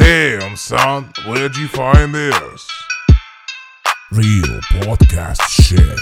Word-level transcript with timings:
Damn, 0.00 0.56
son, 0.56 1.12
where'd 1.26 1.54
you 1.56 1.68
find 1.68 2.14
this? 2.14 2.66
Real 4.10 4.58
podcast 4.80 5.42
shit. 5.50 5.98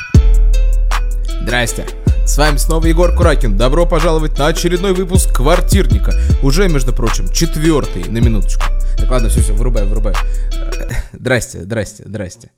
Здрасте. 1.42 1.84
С 2.24 2.38
вами 2.38 2.58
снова 2.58 2.86
Егор 2.86 3.12
Куракин. 3.12 3.56
Добро 3.56 3.86
пожаловать 3.86 4.38
на 4.38 4.46
очередной 4.46 4.94
выпуск 4.94 5.34
«Квартирника». 5.34 6.12
Уже, 6.44 6.68
между 6.68 6.92
прочим, 6.92 7.28
четвертый, 7.32 8.04
на 8.04 8.18
минуточку. 8.18 8.62
Так, 8.96 9.10
ладно, 9.10 9.30
все, 9.30 9.40
все, 9.40 9.52
вырубай, 9.52 9.84
вырубай. 9.84 10.14
Здрасте, 11.12 11.62
здрасте, 11.62 12.04
здрасте. 12.06 12.52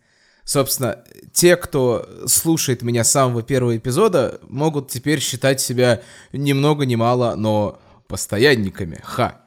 Собственно, 0.44 0.98
те, 1.32 1.56
кто 1.56 2.06
слушает 2.26 2.82
меня 2.82 3.02
с 3.02 3.12
самого 3.12 3.42
первого 3.42 3.78
эпизода, 3.78 4.40
могут 4.46 4.90
теперь 4.90 5.20
считать 5.20 5.62
себя 5.62 6.02
ни 6.34 6.52
много 6.52 6.84
ни 6.84 6.96
мало, 6.96 7.34
но 7.34 7.80
постоянниками. 8.08 9.00
Ха. 9.02 9.40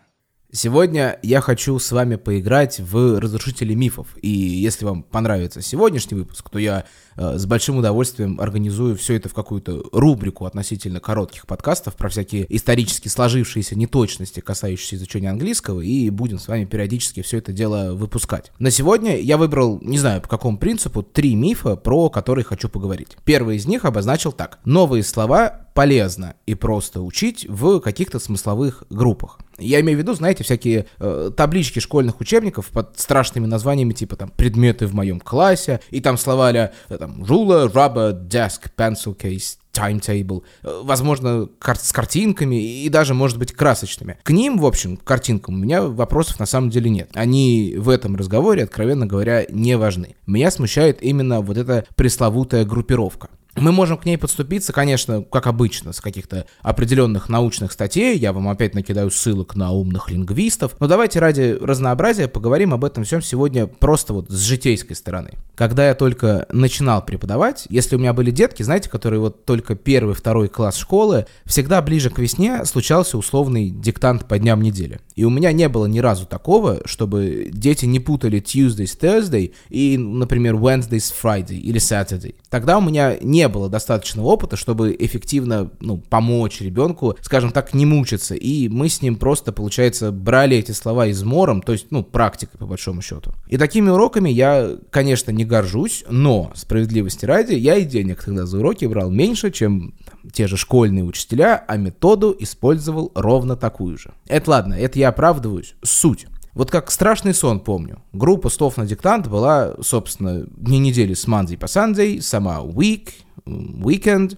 Сегодня 0.55 1.17
я 1.23 1.41
хочу 1.41 1.79
с 1.79 1.91
вами 1.91 2.15
поиграть 2.15 2.79
в 2.79 3.19
разрушители 3.19 3.73
мифов. 3.73 4.09
И 4.21 4.29
если 4.29 4.85
вам 4.85 5.01
понравится 5.01 5.63
сегодняшний 5.63 6.15
выпуск, 6.15 6.47
то 6.47 6.59
я 6.59 6.85
э, 7.15 7.39
с 7.39 7.47
большим 7.47 7.79
удовольствием 7.79 8.39
организую 8.39 8.95
все 8.95 9.15
это 9.15 9.29
в 9.29 9.33
какую-то 9.33 9.83
рубрику 9.91 10.45
относительно 10.45 10.99
коротких 10.99 11.47
подкастов 11.47 11.95
про 11.95 12.07
всякие 12.07 12.45
исторически 12.55 13.07
сложившиеся 13.07 13.75
неточности, 13.75 14.41
касающиеся 14.41 14.97
изучения 14.97 15.31
английского, 15.31 15.81
и 15.81 16.11
будем 16.11 16.37
с 16.37 16.47
вами 16.47 16.65
периодически 16.65 17.23
все 17.23 17.39
это 17.39 17.51
дело 17.51 17.95
выпускать. 17.95 18.51
На 18.59 18.69
сегодня 18.69 19.19
я 19.19 19.37
выбрал, 19.37 19.79
не 19.81 19.97
знаю 19.97 20.21
по 20.21 20.27
какому 20.27 20.59
принципу, 20.59 21.01
три 21.01 21.33
мифа, 21.33 21.75
про 21.75 22.11
которые 22.11 22.45
хочу 22.45 22.69
поговорить. 22.69 23.17
Первый 23.25 23.55
из 23.55 23.65
них 23.65 23.85
обозначил 23.85 24.31
так. 24.31 24.59
Новые 24.65 25.01
слова 25.01 25.63
полезно 25.73 26.35
и 26.45 26.53
просто 26.53 27.01
учить 27.01 27.47
в 27.49 27.79
каких-то 27.79 28.19
смысловых 28.19 28.83
группах. 28.91 29.39
Я 29.65 29.81
имею 29.81 29.97
в 29.97 30.01
виду, 30.01 30.13
знаете, 30.13 30.43
всякие 30.43 30.85
э, 30.99 31.31
таблички 31.35 31.79
школьных 31.79 32.19
учебников 32.19 32.67
под 32.67 32.99
страшными 32.99 33.45
названиями, 33.45 33.93
типа 33.93 34.15
там 34.15 34.29
«предметы 34.29 34.87
в 34.87 34.93
моем 34.93 35.19
классе», 35.19 35.79
и 35.89 35.99
там 35.99 36.17
слова 36.17 36.43
а 36.43 36.97
там 36.97 37.23
«ruler», 37.23 37.71
«rubber», 37.71 38.27
«desk», 38.27 38.69
«pencil 38.77 39.17
case», 39.17 39.57
timetable, 39.73 40.43
э, 40.61 40.81
возможно, 40.83 41.49
кар- 41.59 41.79
с 41.79 41.91
картинками 41.91 42.83
и 42.83 42.89
даже, 42.89 43.13
может 43.13 43.37
быть, 43.37 43.51
красочными. 43.53 44.17
К 44.23 44.29
ним, 44.29 44.59
в 44.59 44.65
общем, 44.65 44.97
картинкам, 44.97 45.55
у 45.55 45.57
меня 45.57 45.81
вопросов 45.81 46.39
на 46.39 46.45
самом 46.45 46.69
деле 46.69 46.89
нет. 46.89 47.09
Они 47.15 47.75
в 47.77 47.89
этом 47.89 48.15
разговоре, 48.15 48.63
откровенно 48.63 49.07
говоря, 49.07 49.45
не 49.49 49.75
важны. 49.77 50.15
Меня 50.27 50.51
смущает 50.51 51.01
именно 51.01 51.41
вот 51.41 51.57
эта 51.57 51.85
пресловутая 51.95 52.65
группировка. 52.65 53.29
Мы 53.55 53.71
можем 53.71 53.97
к 53.97 54.05
ней 54.05 54.17
подступиться, 54.17 54.73
конечно, 54.73 55.21
как 55.21 55.45
обычно, 55.45 55.93
с 55.93 56.01
каких-то 56.01 56.47
определенных 56.61 57.29
научных 57.29 57.71
статей. 57.71 58.17
Я 58.17 58.33
вам 58.33 58.49
опять 58.49 58.73
накидаю 58.73 59.11
ссылок 59.11 59.55
на 59.55 59.71
умных 59.71 60.09
лингвистов. 60.09 60.75
Но 60.79 60.87
давайте 60.87 61.19
ради 61.19 61.57
разнообразия 61.61 62.27
поговорим 62.27 62.73
об 62.73 62.83
этом 62.83 63.03
всем 63.03 63.21
сегодня 63.21 63.67
просто 63.67 64.13
вот 64.13 64.29
с 64.29 64.39
житейской 64.39 64.95
стороны. 64.95 65.31
Когда 65.55 65.87
я 65.87 65.93
только 65.93 66.47
начинал 66.51 67.05
преподавать, 67.05 67.67
если 67.69 67.95
у 67.95 67.99
меня 67.99 68.13
были 68.13 68.31
детки, 68.31 68.63
знаете, 68.63 68.89
которые 68.89 69.19
вот 69.19 69.45
только 69.45 69.75
первый, 69.75 70.15
второй 70.15 70.47
класс 70.47 70.75
школы, 70.75 71.27
всегда 71.45 71.81
ближе 71.83 72.09
к 72.09 72.17
весне 72.17 72.65
случался 72.65 73.19
условный 73.19 73.69
диктант 73.69 74.27
по 74.27 74.39
дням 74.39 74.61
недели. 74.61 74.99
И 75.15 75.25
у 75.25 75.29
меня 75.29 75.51
не 75.51 75.69
было 75.69 75.85
ни 75.85 75.99
разу 75.99 76.25
такого, 76.25 76.81
чтобы 76.85 77.49
дети 77.51 77.85
не 77.85 77.99
путали 77.99 78.41
Tuesdays, 78.41 78.97
Thursday 78.99 79.53
и, 79.69 79.95
например, 79.97 80.55
Wednesdays, 80.55 81.13
Friday 81.13 81.57
или 81.57 81.79
Saturday. 81.79 82.33
Тогда 82.49 82.79
у 82.79 82.81
меня 82.81 83.17
не 83.21 83.42
не 83.43 83.49
было 83.49 83.67
достаточного 83.67 84.27
опыта, 84.27 84.55
чтобы 84.55 84.95
эффективно 84.97 85.69
ну, 85.81 85.97
помочь 85.97 86.61
ребенку, 86.61 87.17
скажем 87.21 87.51
так, 87.51 87.73
не 87.73 87.85
мучиться. 87.85 88.35
И 88.35 88.69
мы 88.69 88.87
с 88.87 89.01
ним 89.01 89.17
просто, 89.17 89.51
получается, 89.51 90.11
брали 90.11 90.55
эти 90.55 90.71
слова 90.71 91.07
измором, 91.07 91.61
то 91.61 91.73
есть, 91.73 91.87
ну, 91.91 92.03
практикой, 92.03 92.57
по 92.57 92.65
большому 92.65 93.01
счету. 93.01 93.33
И 93.47 93.57
такими 93.57 93.89
уроками 93.89 94.29
я, 94.29 94.77
конечно, 94.91 95.31
не 95.31 95.43
горжусь, 95.43 96.05
но, 96.09 96.51
справедливости 96.55 97.25
ради, 97.25 97.53
я 97.53 97.75
и 97.75 97.83
денег 97.83 98.23
тогда 98.23 98.45
за 98.45 98.59
уроки 98.59 98.85
брал 98.85 99.11
меньше, 99.11 99.51
чем 99.51 99.93
там, 100.05 100.31
те 100.31 100.47
же 100.47 100.55
школьные 100.55 101.03
учителя, 101.03 101.65
а 101.67 101.75
методу 101.75 102.33
использовал 102.39 103.11
ровно 103.13 103.57
такую 103.57 103.97
же. 103.97 104.13
Это 104.27 104.51
ладно, 104.51 104.73
это 104.73 104.99
я 104.99 105.09
оправдываюсь. 105.09 105.75
Суть. 105.83 106.27
Вот 106.53 106.69
как 106.69 106.91
страшный 106.91 107.33
сон 107.33 107.59
помню. 107.59 108.01
Группа 108.11 108.49
слов 108.49 108.77
на 108.77 108.85
диктант 108.85 109.27
была, 109.27 109.75
собственно, 109.81 110.45
дни 110.47 110.77
недели 110.77 111.13
с 111.13 111.27
Monday 111.27 111.57
по 111.57 111.65
Sunday, 111.65 112.21
сама 112.21 112.59
week, 112.59 113.09
weekend, 113.45 114.37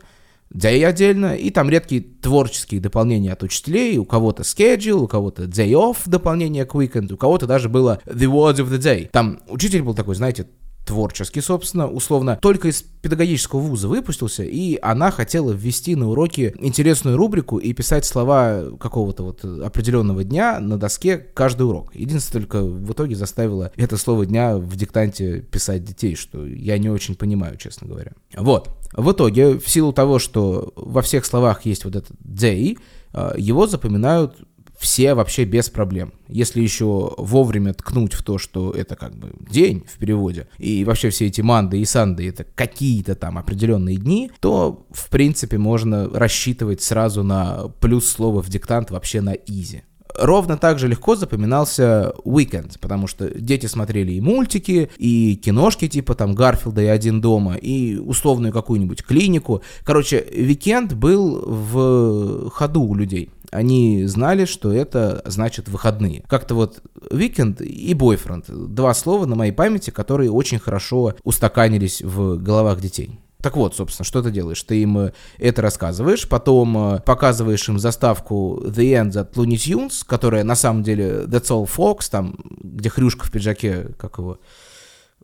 day 0.53 0.85
отдельно, 0.85 1.35
и 1.35 1.49
там 1.49 1.69
редкие 1.69 2.01
творческие 2.01 2.79
дополнения 2.79 3.33
от 3.33 3.43
учителей, 3.43 3.97
у 3.97 4.05
кого-то 4.05 4.43
schedule, 4.43 5.03
у 5.03 5.07
кого-то 5.07 5.43
day 5.43 5.71
off 5.71 5.97
дополнение 6.05 6.65
к 6.65 6.73
weekend, 6.75 7.11
у 7.11 7.17
кого-то 7.17 7.47
даже 7.47 7.67
было 7.67 7.99
the 8.05 8.31
word 8.31 8.55
of 8.55 8.69
the 8.69 8.79
day. 8.79 9.09
Там 9.11 9.39
учитель 9.49 9.81
был 9.81 9.93
такой, 9.93 10.15
знаете, 10.15 10.47
творческий, 10.85 11.41
собственно, 11.41 11.87
условно, 11.87 12.37
только 12.41 12.69
из 12.69 12.81
педагогического 12.81 13.59
вуза 13.59 13.87
выпустился, 13.87 14.43
и 14.43 14.77
она 14.81 15.11
хотела 15.11 15.51
ввести 15.51 15.95
на 15.95 16.09
уроки 16.09 16.55
интересную 16.59 17.17
рубрику 17.17 17.57
и 17.57 17.73
писать 17.73 18.05
слова 18.05 18.65
какого-то 18.79 19.23
вот 19.23 19.43
определенного 19.43 20.23
дня 20.23 20.59
на 20.59 20.77
доске 20.77 21.17
каждый 21.17 21.63
урок. 21.63 21.93
Единственное, 21.95 22.43
только 22.43 22.61
в 22.63 22.91
итоге 22.91 23.15
заставила 23.15 23.71
это 23.75 23.97
слово 23.97 24.25
дня 24.25 24.57
в 24.57 24.75
диктанте 24.75 25.41
писать 25.41 25.83
детей, 25.83 26.15
что 26.15 26.45
я 26.45 26.77
не 26.77 26.89
очень 26.89 27.15
понимаю, 27.15 27.57
честно 27.57 27.87
говоря. 27.87 28.13
Вот. 28.37 28.69
В 28.93 29.11
итоге, 29.11 29.57
в 29.59 29.67
силу 29.67 29.91
того, 29.91 30.19
что 30.19 30.71
во 30.75 31.01
всех 31.01 31.25
словах 31.25 31.65
есть 31.65 31.83
вот 31.85 31.95
этот 31.95 32.15
day, 32.21 32.77
э, 33.13 33.33
его 33.37 33.67
запоминают 33.67 34.35
все 34.77 35.13
вообще 35.13 35.45
без 35.45 35.69
проблем. 35.69 36.13
Если 36.27 36.61
еще 36.61 37.13
вовремя 37.17 37.73
ткнуть 37.73 38.13
в 38.13 38.23
то, 38.23 38.37
что 38.37 38.71
это 38.71 38.95
как 38.95 39.15
бы 39.15 39.31
день 39.49 39.83
в 39.87 39.97
переводе, 39.97 40.47
и 40.57 40.83
вообще 40.83 41.09
все 41.09 41.27
эти 41.27 41.41
Monday 41.41 41.79
и 41.79 41.85
Sunday 41.85 42.27
это 42.27 42.45
какие-то 42.55 43.15
там 43.15 43.37
определенные 43.37 43.97
дни, 43.97 44.31
то 44.39 44.85
в 44.91 45.09
принципе 45.09 45.57
можно 45.57 46.09
рассчитывать 46.09 46.81
сразу 46.81 47.23
на 47.23 47.69
плюс 47.79 48.07
слова 48.07 48.41
в 48.41 48.49
диктант 48.49 48.91
вообще 48.91 49.21
на 49.21 49.33
easy. 49.33 49.83
Ровно 50.17 50.57
так 50.57 50.79
же 50.79 50.87
легко 50.87 51.15
запоминался 51.15 52.13
Уикенд, 52.23 52.79
потому 52.79 53.05
что 53.07 53.29
дети 53.29 53.65
смотрели 53.65 54.13
и 54.13 54.21
мультики, 54.21 54.89
и 54.97 55.35
киношки 55.35 55.89
типа 55.89 56.15
там 56.15 56.35
Гарфилда 56.35 56.81
и 56.83 56.85
«Один 56.85 57.19
дома», 57.19 57.55
и 57.55 57.97
условную 57.97 58.53
какую-нибудь 58.53 59.03
клинику. 59.03 59.61
Короче, 59.83 60.25
Викенд 60.31 60.93
был 60.93 61.43
в 61.45 62.49
ходу 62.51 62.83
у 62.83 62.95
людей 62.95 63.29
они 63.51 64.05
знали, 64.05 64.45
что 64.45 64.73
это 64.73 65.21
значит 65.25 65.67
выходные. 65.67 66.23
Как-то 66.27 66.55
вот 66.55 66.81
weekend 67.11 67.63
и 67.63 67.93
бойфренд. 67.93 68.45
Два 68.49 68.93
слова 68.93 69.25
на 69.25 69.35
моей 69.35 69.51
памяти, 69.51 69.89
которые 69.89 70.31
очень 70.31 70.59
хорошо 70.59 71.15
устаканились 71.23 72.01
в 72.01 72.37
головах 72.37 72.81
детей. 72.81 73.19
Так 73.45 73.57
вот, 73.57 73.75
собственно, 73.75 74.05
что 74.05 74.23
ты 74.23 74.31
делаешь? 74.31 74.63
Ты 74.63 74.81
им 74.81 74.97
э, 74.97 75.11
это 75.37 75.61
рассказываешь, 75.61 76.27
потом 76.27 76.95
э, 76.95 76.99
показываешь 77.01 77.69
им 77.69 77.77
заставку 77.77 78.59
The 78.65 79.03
End 79.03 79.15
от 79.19 79.37
Looney 79.37 79.53
Tunes, 79.53 80.03
которая 80.03 80.43
на 80.43 80.55
самом 80.55 80.81
деле 80.81 81.25
That's 81.27 81.51
All 81.51 81.69
Fox, 81.69 82.09
там, 82.09 82.39
где 82.63 82.89
Хрюшка 82.89 83.27
в 83.27 83.31
пиджаке, 83.31 83.89
как 83.99 84.17
его, 84.17 84.39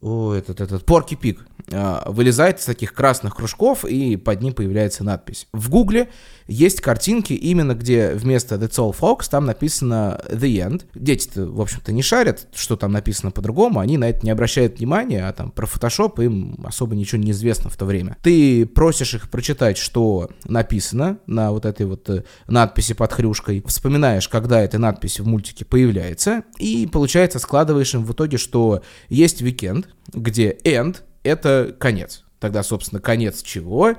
о, 0.01 0.33
этот, 0.33 0.61
этот, 0.61 0.85
Порки 0.85 1.15
Пик, 1.15 1.45
а, 1.71 2.03
вылезает 2.11 2.59
из 2.59 2.65
таких 2.65 2.93
красных 2.93 3.35
кружков, 3.35 3.85
и 3.85 4.17
под 4.17 4.41
ним 4.43 4.53
появляется 4.53 5.03
надпись. 5.03 5.47
В 5.51 5.71
Гугле 5.71 6.09
есть 6.51 6.81
картинки 6.81 7.33
именно, 7.33 7.73
где 7.73 8.11
вместо 8.13 8.55
That's 8.55 8.77
All 8.77 8.95
Folks 8.97 9.29
там 9.29 9.45
написано 9.45 10.21
The 10.29 10.67
End. 10.67 10.85
Дети-то, 10.93 11.45
в 11.45 11.61
общем-то, 11.61 11.91
не 11.91 12.01
шарят, 12.01 12.47
что 12.53 12.75
там 12.75 12.91
написано 12.91 13.31
по-другому, 13.31 13.79
они 13.79 13.97
на 13.97 14.09
это 14.09 14.25
не 14.25 14.31
обращают 14.31 14.79
внимания, 14.79 15.27
а 15.27 15.33
там 15.33 15.51
про 15.51 15.65
Photoshop 15.65 16.23
им 16.23 16.59
особо 16.63 16.95
ничего 16.95 17.21
не 17.21 17.31
известно 17.31 17.69
в 17.69 17.77
то 17.77 17.85
время. 17.85 18.17
Ты 18.21 18.65
просишь 18.65 19.13
их 19.13 19.29
прочитать, 19.29 19.77
что 19.77 20.29
написано 20.43 21.19
на 21.25 21.51
вот 21.51 21.65
этой 21.65 21.85
вот 21.85 22.09
э, 22.09 22.23
надписи 22.47 22.93
под 22.93 23.13
хрюшкой, 23.13 23.63
вспоминаешь, 23.65 24.27
когда 24.27 24.61
эта 24.61 24.77
надпись 24.77 25.19
в 25.19 25.25
мультике 25.25 25.63
появляется, 25.63 26.43
и, 26.57 26.87
получается, 26.91 27.39
складываешь 27.39 27.93
им 27.93 28.03
в 28.03 28.11
итоге, 28.11 28.37
что 28.37 28.83
есть 29.07 29.41
weekend, 29.41 29.85
где 30.13 30.57
end— 30.63 30.97
это 31.23 31.75
конец. 31.79 32.23
Тогда, 32.39 32.63
собственно, 32.63 32.99
конец 32.99 33.41
чего? 33.41 33.93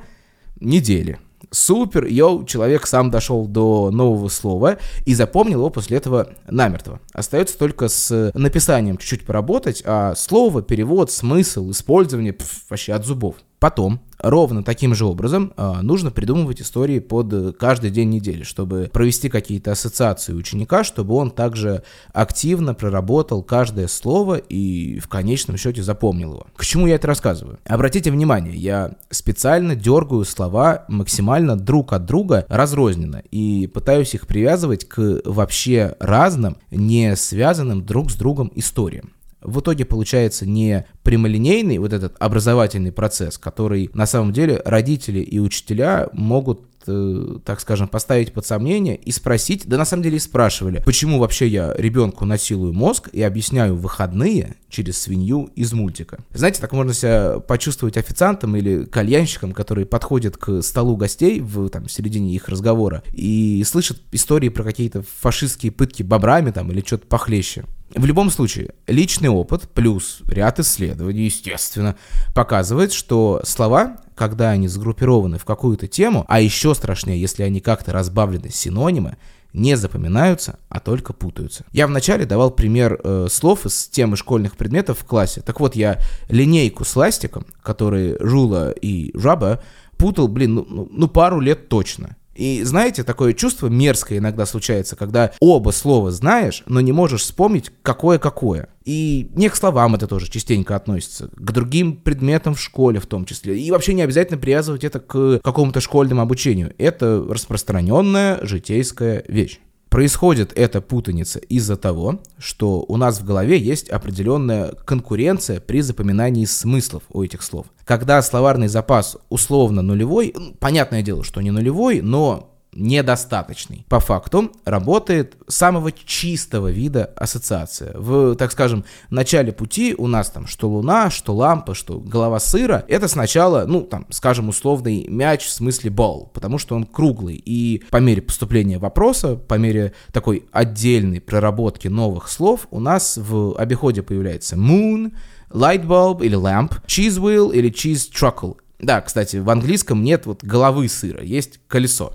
Недели. 0.61 1.19
Супер, 1.51 2.07
йоу, 2.07 2.45
человек 2.45 2.87
сам 2.87 3.11
дошел 3.11 3.47
до 3.47 3.91
нового 3.91 4.29
слова 4.29 4.79
и 5.05 5.15
запомнил 5.15 5.59
его 5.59 5.71
после 5.71 5.97
этого 5.97 6.35
намертво. 6.49 7.01
Остается 7.13 7.59
только 7.59 7.89
с 7.89 8.31
написанием 8.35 8.97
чуть-чуть 8.97 9.27
поработать, 9.27 9.83
а 9.85 10.15
слово, 10.15 10.63
перевод, 10.63 11.11
смысл, 11.11 11.71
использование 11.71 12.33
пф, 12.33 12.71
вообще 12.71 12.93
от 12.93 13.05
зубов. 13.05 13.37
Потом 13.63 14.01
Ровно 14.23 14.63
таким 14.63 14.95
же 14.95 15.05
образом 15.05 15.53
э, 15.57 15.81
нужно 15.83 16.13
придумывать 16.13 16.63
истории 16.63 17.01
под 17.01 17.57
каждый 17.57 17.91
день 17.91 18.09
недели, 18.09 18.45
чтобы 18.45 18.89
провести 18.93 19.29
какие-то 19.29 19.73
ассоциации 19.73 20.33
ученика, 20.33 20.85
чтобы 20.85 21.17
он 21.17 21.33
также 21.33 21.83
активно 22.13 22.73
проработал 22.73 23.43
каждое 23.43 23.89
слово 23.89 24.37
и 24.37 25.01
в 25.01 25.09
конечном 25.09 25.57
счете 25.57 25.83
запомнил 25.83 26.35
его. 26.35 26.47
К 26.55 26.65
чему 26.65 26.87
я 26.87 26.95
это 26.95 27.09
рассказываю? 27.09 27.59
Обратите 27.67 28.13
внимание, 28.13 28.55
я 28.55 28.93
специально 29.11 29.75
дергаю 29.75 30.25
слова 30.25 30.85
максимально 30.87 31.57
друг 31.57 31.93
от 31.93 32.05
друга 32.05 32.47
разрозненно 32.49 33.25
и 33.33 33.67
пытаюсь 33.67 34.15
их 34.15 34.29
привязывать 34.29 34.89
к 34.89 35.23
вообще 35.25 35.97
разным, 35.99 36.59
не 36.71 37.17
связанным 37.17 37.85
друг 37.85 38.13
с 38.13 38.15
другом 38.15 38.53
историям 38.55 39.11
в 39.45 39.61
итоге 39.61 39.85
получается 39.85 40.47
не 40.47 40.87
прямолинейный 41.03 41.79
вот 41.79 41.93
этот 41.93 42.17
образовательный 42.19 42.93
процесс, 42.93 43.39
который 43.39 43.91
на 43.95 44.07
самом 44.07 44.33
деле 44.33 44.61
родители 44.65 45.21
и 45.21 45.39
учителя 45.39 46.09
могут 46.13 46.63
э, 46.87 47.39
так 47.45 47.61
скажем, 47.61 47.89
поставить 47.89 48.33
под 48.33 48.47
сомнение 48.47 48.97
и 48.97 49.11
спросить, 49.13 49.67
да 49.67 49.79
на 49.79 49.85
самом 49.85 50.03
деле 50.03 50.17
и 50.17 50.21
спрашивали, 50.21 50.83
почему 50.85 51.19
вообще 51.19 51.47
я 51.47 51.75
ребенку 51.77 52.25
насилую 52.25 52.73
мозг 52.73 53.09
и 53.13 53.23
объясняю 53.23 53.77
выходные 53.77 54.57
через 54.69 55.01
свинью 55.01 55.51
из 55.55 55.73
мультика. 55.73 56.19
Знаете, 56.33 56.61
так 56.61 56.73
можно 56.73 56.95
себя 56.95 57.39
почувствовать 57.41 57.97
официантом 57.97 58.57
или 58.57 58.85
кальянщиком, 58.85 59.53
который 59.53 59.87
подходит 59.87 60.37
к 60.37 60.63
столу 60.63 60.97
гостей 60.97 61.41
в 61.41 61.69
там, 61.69 61.89
середине 61.89 62.35
их 62.35 62.49
разговора 62.49 63.03
и 63.13 63.63
слышит 63.67 64.01
истории 64.13 64.49
про 64.49 64.65
какие-то 64.65 65.05
фашистские 65.21 65.73
пытки 65.73 66.03
бобрами 66.03 66.51
там 66.51 66.71
или 66.73 66.81
что-то 66.81 67.07
похлеще. 67.07 67.65
В 67.95 68.05
любом 68.07 68.31
случае, 68.31 68.71
личный 68.87 69.29
опыт 69.29 69.69
плюс 69.69 70.23
ряд 70.27 70.59
исследований, 70.61 71.25
естественно, 71.25 71.97
показывает, 72.35 72.93
что 72.93 73.43
слова, 73.45 73.99
когда 74.15 74.51
они 74.51 74.69
сгруппированы 74.69 75.39
в 75.39 75.45
какую-то 75.45 75.87
тему, 75.89 76.25
а 76.29 76.41
еще 76.41 76.75
страшнее, 76.75 77.21
если 77.21 77.43
они 77.43 77.61
как-то 77.61 77.93
разбавлены 77.93 78.51
синонимы, 78.51 79.19
не 79.53 79.77
запоминаются, 79.77 80.59
а 80.71 80.81
только 80.81 81.13
путаются. 81.13 81.65
Я 81.73 81.87
вначале 81.87 82.25
давал 82.25 82.51
пример 82.51 82.99
э, 83.05 83.27
слов 83.31 83.67
из 83.67 83.87
темы 83.89 84.17
школьных 84.17 84.57
предметов 84.57 85.01
в 85.01 85.05
классе. 85.05 85.43
Так 85.43 85.61
вот, 85.61 85.77
я 85.77 86.01
линейку 86.31 86.85
с 86.85 86.97
ластиком, 86.97 87.45
который 87.63 88.17
Жула 88.21 88.71
и 88.71 89.11
Жаба, 89.15 89.63
путал, 89.99 90.29
блин, 90.29 90.55
ну, 90.55 90.67
ну, 90.69 90.89
ну 90.91 91.09
пару 91.09 91.39
лет 91.41 91.69
точно. 91.69 92.17
И 92.35 92.63
знаете, 92.65 93.05
такое 93.05 93.33
чувство 93.35 93.69
мерзкое 93.69 94.19
иногда 94.19 94.47
случается, 94.47 94.97
когда 94.97 95.33
оба 95.41 95.71
слова 95.71 96.11
знаешь, 96.11 96.63
но 96.67 96.81
не 96.81 96.93
можешь 96.93 97.23
вспомнить, 97.23 97.71
какое 97.83 98.19
какое. 98.19 98.69
И 98.85 99.31
не 99.35 99.49
к 99.49 99.57
словам 99.57 99.95
это 99.95 100.07
тоже 100.07 100.31
частенько 100.31 100.75
относится, 100.75 101.29
к 101.29 101.53
другим 101.53 101.97
предметам 101.97 102.55
в 102.55 102.61
школе 102.61 103.01
в 103.01 103.07
том 103.07 103.25
числе. 103.25 103.59
И 103.59 103.71
вообще 103.71 103.95
не 103.95 104.03
обязательно 104.03 104.39
привязывать 104.39 104.85
это 104.85 104.99
к 105.01 105.41
какому-то 105.43 105.81
школьному 105.81 106.23
обучению. 106.23 106.75
Это 106.79 107.25
распространенная 107.29 108.45
житейская 108.45 109.25
вещь. 109.29 109.61
Происходит 109.93 110.55
эта 110.57 110.81
путаница 110.81 111.39
из-за 111.39 111.77
того, 111.77 112.23
что 112.39 112.83
у 112.89 112.97
нас 112.97 113.21
в 113.21 113.27
голове 113.27 113.59
есть 113.59 113.91
определенная 113.91 114.73
конкуренция 114.87 115.61
при 115.61 115.83
запоминании 115.83 116.47
смыслов 116.47 117.03
у 117.11 117.23
этих 117.23 117.43
слов. 117.43 117.67
Когда 117.85 118.23
словарный 118.23 118.69
запас 118.69 119.19
условно 119.29 119.83
нулевой, 119.83 120.35
понятное 120.61 121.03
дело, 121.03 121.23
что 121.25 121.43
не 121.43 121.51
нулевой, 121.51 122.01
но 122.01 122.52
недостаточный. 122.75 123.85
По 123.89 124.01
факту 124.01 124.53
работает 124.65 125.37
самого 125.47 125.93
чистого 125.93 126.71
вида 126.71 127.13
ассоциация. 127.17 127.93
В, 127.95 128.35
так 128.37 128.53
скажем, 128.53 128.85
начале 129.11 129.53
пути 129.53 129.95
у 129.97 130.07
нас 130.07 130.31
там 130.31 130.47
что 130.47 130.69
луна, 130.69 131.11
что 131.11 131.35
лампа, 131.35 131.75
что 131.75 132.01
голова 132.01 132.41
сыра. 132.41 132.85
Это 132.89 133.09
сначала, 133.09 133.67
ну, 133.67 133.83
там, 133.83 134.07
скажем, 134.11 134.49
условный 134.49 135.07
мяч 135.09 135.45
в 135.45 135.51
смысле 135.51 135.91
бал, 135.91 136.31
потому 136.33 136.59
что 136.59 136.75
он 136.75 136.85
круглый. 136.85 137.41
И 137.45 137.83
по 137.91 137.99
мере 137.99 138.23
поступления 138.23 138.79
вопроса, 138.79 139.37
по 139.37 139.55
мере 139.55 139.93
такой 140.13 140.47
отдельной 140.53 141.21
проработки 141.21 141.89
новых 141.89 142.29
слов, 142.29 142.67
у 142.71 142.81
нас 142.81 143.19
в 143.19 143.55
обиходе 143.59 144.03
появляется 144.03 144.57
moon, 144.57 145.13
light 145.51 145.85
bulb 145.85 146.25
или 146.25 146.37
lamp, 146.37 146.81
cheese 146.87 147.19
wheel 147.21 147.53
или 147.53 147.71
cheese 147.71 148.11
truckle. 148.11 148.57
Да, 148.79 149.01
кстати, 149.01 149.37
в 149.37 149.49
английском 149.49 150.03
нет 150.03 150.27
вот 150.27 150.43
головы 150.43 150.89
сыра, 150.89 151.23
есть 151.23 151.61
колесо. 151.69 152.15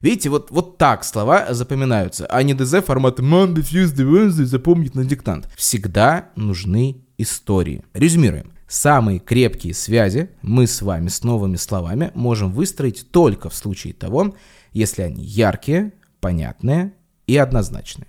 Видите, 0.00 0.30
вот, 0.30 0.50
вот 0.50 0.78
так 0.78 1.04
слова 1.04 1.52
запоминаются, 1.52 2.26
а 2.26 2.42
не 2.42 2.54
ДЗ 2.54 2.84
формата 2.84 3.22
Monday, 3.22 3.56
Tuesday, 3.56 4.08
Wednesday 4.08 4.44
запомнить 4.44 4.94
на 4.94 5.04
диктант. 5.04 5.48
Всегда 5.56 6.30
нужны 6.36 7.02
истории. 7.18 7.84
Резюмируем. 7.94 8.52
Самые 8.68 9.18
крепкие 9.18 9.74
связи 9.74 10.30
мы 10.42 10.66
с 10.66 10.82
вами 10.82 11.08
с 11.08 11.24
новыми 11.24 11.56
словами 11.56 12.12
можем 12.14 12.52
выстроить 12.52 13.10
только 13.10 13.48
в 13.48 13.54
случае 13.54 13.94
того, 13.94 14.36
если 14.72 15.02
они 15.02 15.24
яркие, 15.24 15.94
понятные 16.20 16.92
и 17.26 17.36
однозначные. 17.36 18.08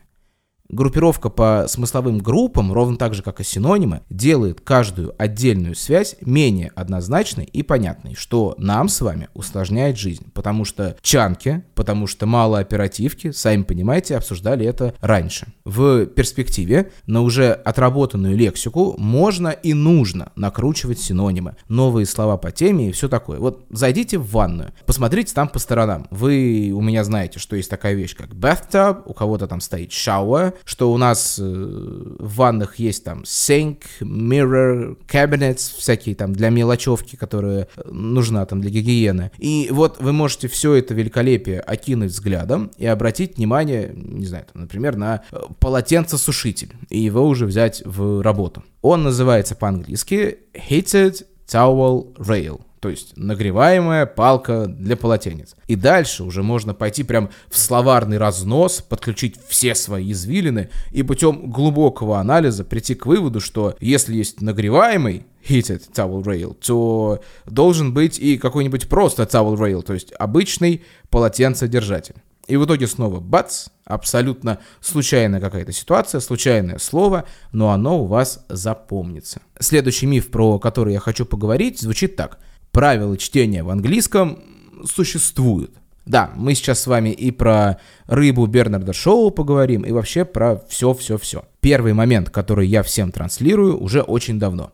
Группировка 0.70 1.30
по 1.30 1.66
смысловым 1.68 2.20
группам, 2.20 2.72
ровно 2.72 2.96
так 2.96 3.16
же, 3.16 3.24
как 3.24 3.40
и 3.40 3.44
синонимы, 3.44 4.02
делает 4.12 4.62
каждую 4.62 5.16
отдельную 5.18 5.74
связь 5.74 6.16
менее 6.22 6.72
однозначной 6.76 7.46
и 7.46 7.64
понятной, 7.64 8.14
что 8.14 8.54
нам 8.60 8.88
с 8.88 9.02
вами 9.02 9.30
усложняет 9.34 9.98
жизнь, 9.98 10.32
потому 10.32 10.66
что 10.66 10.96
чанки, 11.02 11.64
потому 11.74 12.06
что 12.06 12.28
мало 12.28 12.60
оперативки, 12.60 13.32
сами 13.32 13.64
понимаете, 13.64 14.16
обсуждали 14.16 14.64
это 14.64 14.94
раньше. 15.02 15.48
В 15.66 16.06
перспективе 16.06 16.92
на 17.08 17.24
уже 17.24 17.52
отработанную 17.52 18.38
лексику 18.38 18.94
можно 19.00 19.50
и 19.50 19.74
нужно 19.74 20.32
накручивать 20.36 21.00
синонимы, 21.00 21.56
новые 21.68 22.06
слова 22.06 22.38
по 22.38 22.52
теме 22.52 22.90
и 22.90 22.92
все 22.92 23.10
такое. 23.10 23.40
Вот 23.40 23.66
зайдите 23.72 24.20
в 24.20 24.30
ванную, 24.30 24.74
посмотрите 24.86 25.34
там 25.34 25.48
по 25.48 25.58
сторонам. 25.58 26.06
Вы 26.12 26.72
у 26.76 26.82
меня 26.82 27.04
знаете, 27.04 27.40
что 27.40 27.56
есть 27.56 27.72
такая 27.72 27.96
вещь, 27.96 28.16
как 28.16 28.30
bathtub, 28.36 29.02
у 29.08 29.16
кого-то 29.16 29.48
там 29.48 29.62
стоит 29.62 29.90
shower, 29.90 30.54
что 30.66 30.92
у 30.92 30.98
нас 30.98 31.38
э, 31.40 31.44
в 31.44 32.36
ваннах 32.36 32.78
есть 32.78 33.04
там 33.04 33.24
sink, 33.24 33.84
mirror, 34.02 34.98
cabinets, 35.08 35.72
всякие 35.78 36.16
там 36.16 36.34
для 36.34 36.50
мелочевки, 36.50 37.16
которые 37.16 37.68
э, 37.76 37.90
нужна 37.92 38.46
там 38.46 38.62
для 38.62 38.70
гигиены. 38.70 39.32
И 39.38 39.70
вот 39.72 40.00
вы 40.00 40.14
можете 40.14 40.48
все 40.48 40.76
это 40.76 40.94
великолепие 40.94 41.60
окинуть 41.60 42.12
взглядом 42.12 42.72
и 42.78 42.86
обратить 42.86 43.38
внимание, 43.38 43.92
не 43.96 44.26
знаю, 44.26 44.46
там, 44.52 44.64
например, 44.64 44.96
на 44.96 45.24
э, 45.32 45.38
полотенцесушитель, 45.60 46.74
и 46.90 47.00
его 47.00 47.26
уже 47.28 47.46
взять 47.46 47.82
в 47.86 48.22
работу. 48.22 48.64
Он 48.82 49.04
называется 49.04 49.56
по-английски 49.56 50.40
heated 50.54 51.26
towel 51.48 52.16
rail 52.18 52.62
то 52.80 52.90
есть 52.90 53.18
нагреваемая 53.18 54.06
палка 54.06 54.66
для 54.68 54.96
полотенец. 54.96 55.56
И 55.68 55.76
дальше 55.76 56.24
уже 56.24 56.44
можно 56.44 56.74
пойти 56.74 57.04
прям 57.04 57.30
в 57.50 57.58
словарный 57.58 58.18
разнос, 58.18 58.82
подключить 58.82 59.36
все 59.48 59.76
свои 59.76 60.12
извилины 60.12 60.70
и 60.92 61.04
путем 61.04 61.52
глубокого 61.52 62.20
анализа 62.20 62.64
прийти 62.64 62.96
к 62.96 63.06
выводу, 63.06 63.40
что 63.40 63.76
если 63.80 64.16
есть 64.16 64.42
нагреваемый 64.42 65.26
heated 65.48 65.92
towel 65.94 66.24
rail, 66.24 66.54
то 66.56 67.22
должен 67.46 67.94
быть 67.94 68.20
и 68.20 68.38
какой-нибудь 68.38 68.88
просто 68.88 69.24
towel 69.24 69.56
rail, 69.56 69.82
то 69.82 69.94
есть 69.94 70.14
обычный 70.18 70.84
полотенцедержатель. 71.10 72.16
И 72.48 72.58
в 72.58 72.66
итоге 72.66 72.88
снова 72.88 73.20
бац, 73.20 73.68
абсолютно 73.86 74.58
случайная 74.82 75.40
какая-то 75.40 75.72
ситуация, 75.72 76.20
случайное 76.20 76.80
слово, 76.80 77.26
но 77.52 77.70
оно 77.70 78.02
у 78.02 78.06
вас 78.08 78.44
запомнится. 78.50 79.40
Следующий 79.60 80.08
миф, 80.08 80.32
про 80.32 80.58
который 80.58 80.94
я 80.94 81.00
хочу 81.00 81.26
поговорить, 81.26 81.80
звучит 81.80 82.16
так 82.16 82.40
правила 82.72 83.18
чтения 83.18 83.64
в 83.64 83.70
английском 83.70 84.40
существуют. 84.86 85.72
Да, 86.06 86.32
мы 86.36 86.56
сейчас 86.56 86.80
с 86.80 86.88
вами 86.88 87.10
и 87.10 87.30
про 87.30 87.78
рыбу 88.08 88.48
Бернарда 88.48 88.94
Шоу 88.94 89.30
поговорим, 89.30 89.84
и 89.84 89.92
вообще 89.92 90.26
про 90.26 90.60
все-все-все. 90.68 91.46
Первый 91.62 91.94
момент, 91.94 92.32
который 92.32 92.68
я 92.68 92.82
всем 92.82 93.12
транслирую 93.12 93.80
уже 93.80 94.02
очень 94.02 94.40
давно. 94.40 94.72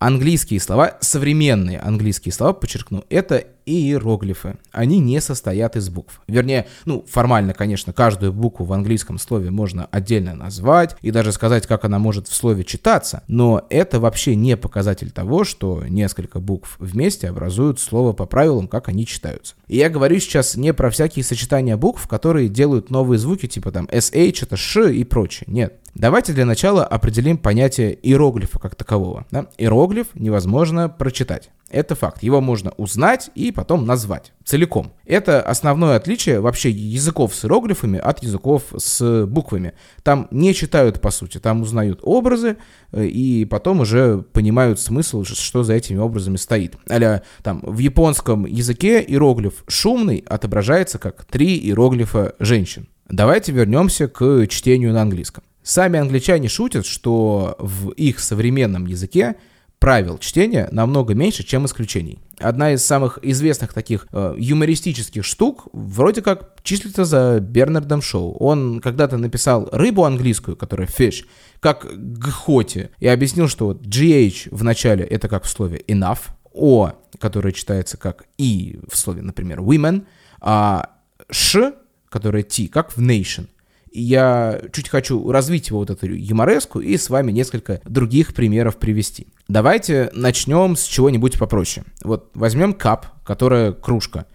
Английские 0.00 0.60
слова, 0.60 0.96
современные 1.02 1.78
английские 1.78 2.32
слова, 2.32 2.54
подчеркну, 2.54 3.04
это 3.10 3.44
иероглифы. 3.66 4.56
Они 4.72 4.98
не 4.98 5.20
состоят 5.20 5.76
из 5.76 5.90
букв. 5.90 6.22
Вернее, 6.26 6.66
ну, 6.86 7.04
формально, 7.06 7.52
конечно, 7.52 7.92
каждую 7.92 8.32
букву 8.32 8.64
в 8.64 8.72
английском 8.72 9.18
слове 9.18 9.50
можно 9.50 9.86
отдельно 9.90 10.34
назвать 10.34 10.96
и 11.02 11.10
даже 11.10 11.32
сказать, 11.32 11.66
как 11.66 11.84
она 11.84 11.98
может 11.98 12.28
в 12.28 12.34
слове 12.34 12.64
читаться, 12.64 13.22
но 13.28 13.66
это 13.68 14.00
вообще 14.00 14.34
не 14.34 14.56
показатель 14.56 15.10
того, 15.10 15.44
что 15.44 15.84
несколько 15.86 16.40
букв 16.40 16.76
вместе 16.78 17.28
образуют 17.28 17.78
слово 17.78 18.14
по 18.14 18.24
правилам, 18.24 18.68
как 18.68 18.88
они 18.88 19.06
читаются. 19.06 19.54
И 19.68 19.76
я 19.76 19.88
говорю 19.88 20.18
сейчас 20.18 20.56
не 20.56 20.72
про 20.72 20.90
всякие 20.90 21.24
сочетания 21.24 21.76
букв, 21.76 22.08
которые 22.08 22.48
делают 22.48 22.90
новые 22.90 23.18
звуки, 23.18 23.46
типа 23.46 23.70
там 23.70 23.86
SH, 23.86 24.44
это 24.44 24.56
Ш 24.56 24.88
и 24.90 25.04
прочее. 25.04 25.44
Нет. 25.46 25.79
Давайте 25.94 26.32
для 26.32 26.44
начала 26.46 26.84
определим 26.84 27.36
понятие 27.36 27.98
иероглифа 28.00 28.58
как 28.58 28.74
такового. 28.74 29.26
Да? 29.30 29.46
Иероглиф 29.58 30.08
невозможно 30.14 30.88
прочитать. 30.88 31.50
Это 31.68 31.94
факт. 31.94 32.22
Его 32.22 32.40
можно 32.40 32.72
узнать 32.76 33.30
и 33.34 33.52
потом 33.52 33.86
назвать 33.86 34.32
целиком. 34.44 34.92
Это 35.04 35.40
основное 35.40 35.96
отличие 35.96 36.40
вообще 36.40 36.70
языков 36.70 37.34
с 37.34 37.44
иероглифами 37.44 37.98
от 37.98 38.22
языков 38.22 38.64
с 38.76 39.24
буквами. 39.26 39.74
Там 40.02 40.26
не 40.30 40.52
читают, 40.52 41.00
по 41.00 41.10
сути, 41.10 41.38
там 41.38 41.62
узнают 41.62 42.00
образы 42.02 42.56
э, 42.92 43.06
и 43.06 43.44
потом 43.44 43.80
уже 43.80 44.18
понимают 44.32 44.80
смысл, 44.80 45.24
что 45.24 45.62
за 45.62 45.74
этими 45.74 45.98
образами 45.98 46.36
стоит. 46.36 46.76
Аля, 46.90 47.22
там, 47.42 47.60
в 47.62 47.78
японском 47.78 48.46
языке 48.46 49.04
иероглиф 49.06 49.64
шумный 49.68 50.24
отображается 50.26 50.98
как 50.98 51.24
три 51.24 51.56
иероглифа 51.58 52.34
женщин. 52.40 52.88
Давайте 53.08 53.52
вернемся 53.52 54.08
к 54.08 54.46
чтению 54.48 54.92
на 54.92 55.02
английском. 55.02 55.44
Сами 55.62 55.98
англичане 55.98 56.48
шутят, 56.48 56.86
что 56.86 57.56
в 57.58 57.90
их 57.90 58.18
современном 58.20 58.86
языке 58.86 59.36
правил 59.78 60.18
чтения 60.18 60.68
намного 60.72 61.14
меньше, 61.14 61.42
чем 61.42 61.64
исключений. 61.64 62.18
Одна 62.38 62.72
из 62.72 62.84
самых 62.84 63.18
известных 63.22 63.72
таких 63.72 64.06
э, 64.12 64.34
юмористических 64.38 65.24
штук 65.24 65.68
вроде 65.72 66.22
как 66.22 66.62
числится 66.62 67.04
за 67.04 67.40
Бернардом 67.40 68.02
Шоу. 68.02 68.36
Он 68.38 68.80
когда-то 68.80 69.16
написал 69.16 69.68
рыбу 69.72 70.04
английскую, 70.04 70.56
которая 70.56 70.86
fish, 70.86 71.24
как 71.60 71.86
гхоти, 71.96 72.90
и 72.98 73.08
объяснил, 73.08 73.48
что 73.48 73.66
вот 73.66 73.82
GH 73.82 74.48
в 74.50 74.62
начале 74.64 75.04
это 75.04 75.28
как 75.28 75.44
в 75.44 75.48
слове 75.48 75.82
enough, 75.88 76.20
O, 76.52 76.92
которое 77.18 77.52
читается 77.52 77.96
как 77.96 78.24
и 78.36 78.80
в 78.90 78.96
слове, 78.96 79.22
например, 79.22 79.60
women, 79.60 80.04
а 80.40 80.90
ш, 81.30 81.74
которое 82.08 82.42
T, 82.42 82.68
как 82.68 82.94
в 82.94 83.00
nation– 83.00 83.46
я 83.92 84.60
чуть 84.72 84.88
хочу 84.88 85.30
развить 85.30 85.68
его 85.68 85.80
вот 85.80 85.90
эту 85.90 86.06
юмореску 86.06 86.80
и 86.80 86.96
с 86.96 87.10
вами 87.10 87.32
несколько 87.32 87.80
других 87.84 88.34
примеров 88.34 88.76
привести. 88.76 89.26
Давайте 89.48 90.10
начнем 90.12 90.76
с 90.76 90.84
чего-нибудь 90.84 91.38
попроще. 91.38 91.84
Вот 92.02 92.30
возьмем 92.34 92.72
кап, 92.72 93.06
которая 93.24 93.72
кружка. 93.72 94.26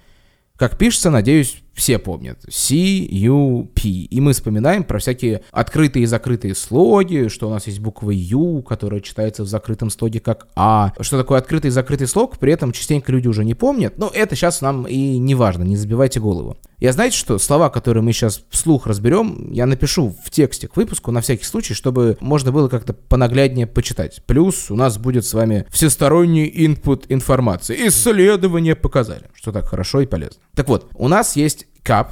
Как 0.58 0.78
пишется, 0.78 1.10
надеюсь, 1.10 1.62
все 1.76 2.00
помнят. 2.00 2.40
C-U-P. 2.50 3.82
И 3.90 4.22
мы 4.22 4.34
вспоминаем 4.34 4.84
про 4.84 5.00
всякие 5.00 5.44
открытые 5.52 6.04
и 6.04 6.06
закрытые 6.06 6.56
слоги, 6.56 7.28
что 7.28 7.48
у 7.48 7.52
нас 7.52 7.68
есть 7.68 7.80
буква 7.80 8.12
U, 8.12 8.64
которая 8.64 9.02
читается 9.02 9.44
в 9.44 9.48
закрытом 9.48 9.90
слоге 9.90 10.20
как 10.22 10.48
А. 10.56 10.94
Что 11.00 11.18
такое 11.18 11.38
открытый 11.38 11.68
и 11.70 11.72
закрытый 11.72 12.08
слог, 12.08 12.38
при 12.38 12.54
этом 12.54 12.72
частенько 12.72 13.12
люди 13.12 13.28
уже 13.28 13.44
не 13.44 13.54
помнят. 13.54 13.98
Но 13.98 14.10
это 14.14 14.36
сейчас 14.36 14.62
нам 14.62 14.88
и 14.88 15.18
не 15.18 15.36
важно, 15.36 15.64
не 15.64 15.76
забивайте 15.76 16.20
голову. 16.20 16.58
Я 16.80 16.94
знаете 16.94 17.18
что, 17.18 17.38
слова, 17.38 17.70
которые 17.70 18.04
мы 18.04 18.12
сейчас 18.14 18.44
вслух 18.50 18.86
разберем, 18.88 19.52
я 19.52 19.66
напишу 19.66 20.16
в 20.24 20.30
тексте 20.30 20.68
к 20.68 20.76
выпуску 20.76 21.12
на 21.12 21.22
всякий 21.22 21.46
случай, 21.46 21.74
чтобы 21.74 22.18
можно 22.20 22.52
было 22.52 22.68
как-то 22.68 22.94
понагляднее 22.94 23.68
почитать. 23.68 24.22
Плюс 24.26 24.70
у 24.70 24.76
нас 24.76 24.98
будет 24.98 25.26
с 25.26 25.34
вами 25.34 25.66
всесторонний 25.70 26.52
инпут 26.54 27.06
информации. 27.10 27.88
Исследования 27.88 28.76
показали, 28.76 29.30
что 29.34 29.52
так 29.52 29.66
хорошо 29.66 30.02
и 30.02 30.06
полезно. 30.06 30.42
Так 30.54 30.68
вот, 30.68 30.88
у 30.96 31.08
нас 31.08 31.36
есть 31.36 31.65
cup, 31.86 32.08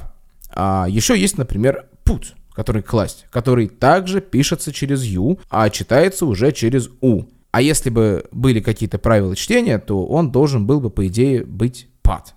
а 0.54 0.86
еще 0.88 1.18
есть, 1.18 1.38
например, 1.38 1.86
put, 2.04 2.26
который 2.52 2.82
класть, 2.82 3.26
который 3.30 3.68
также 3.68 4.20
пишется 4.20 4.72
через 4.72 5.02
U, 5.04 5.38
а 5.50 5.68
читается 5.70 6.26
уже 6.26 6.52
через 6.52 6.88
U. 7.00 7.28
А 7.50 7.62
если 7.62 7.90
бы 7.90 8.26
были 8.32 8.60
какие-то 8.60 8.98
правила 8.98 9.36
чтения, 9.36 9.78
то 9.78 10.06
он 10.06 10.32
должен 10.32 10.66
был 10.66 10.80
бы, 10.80 10.90
по 10.90 11.06
идее, 11.06 11.44
быть 11.44 11.88
pat. 12.02 12.34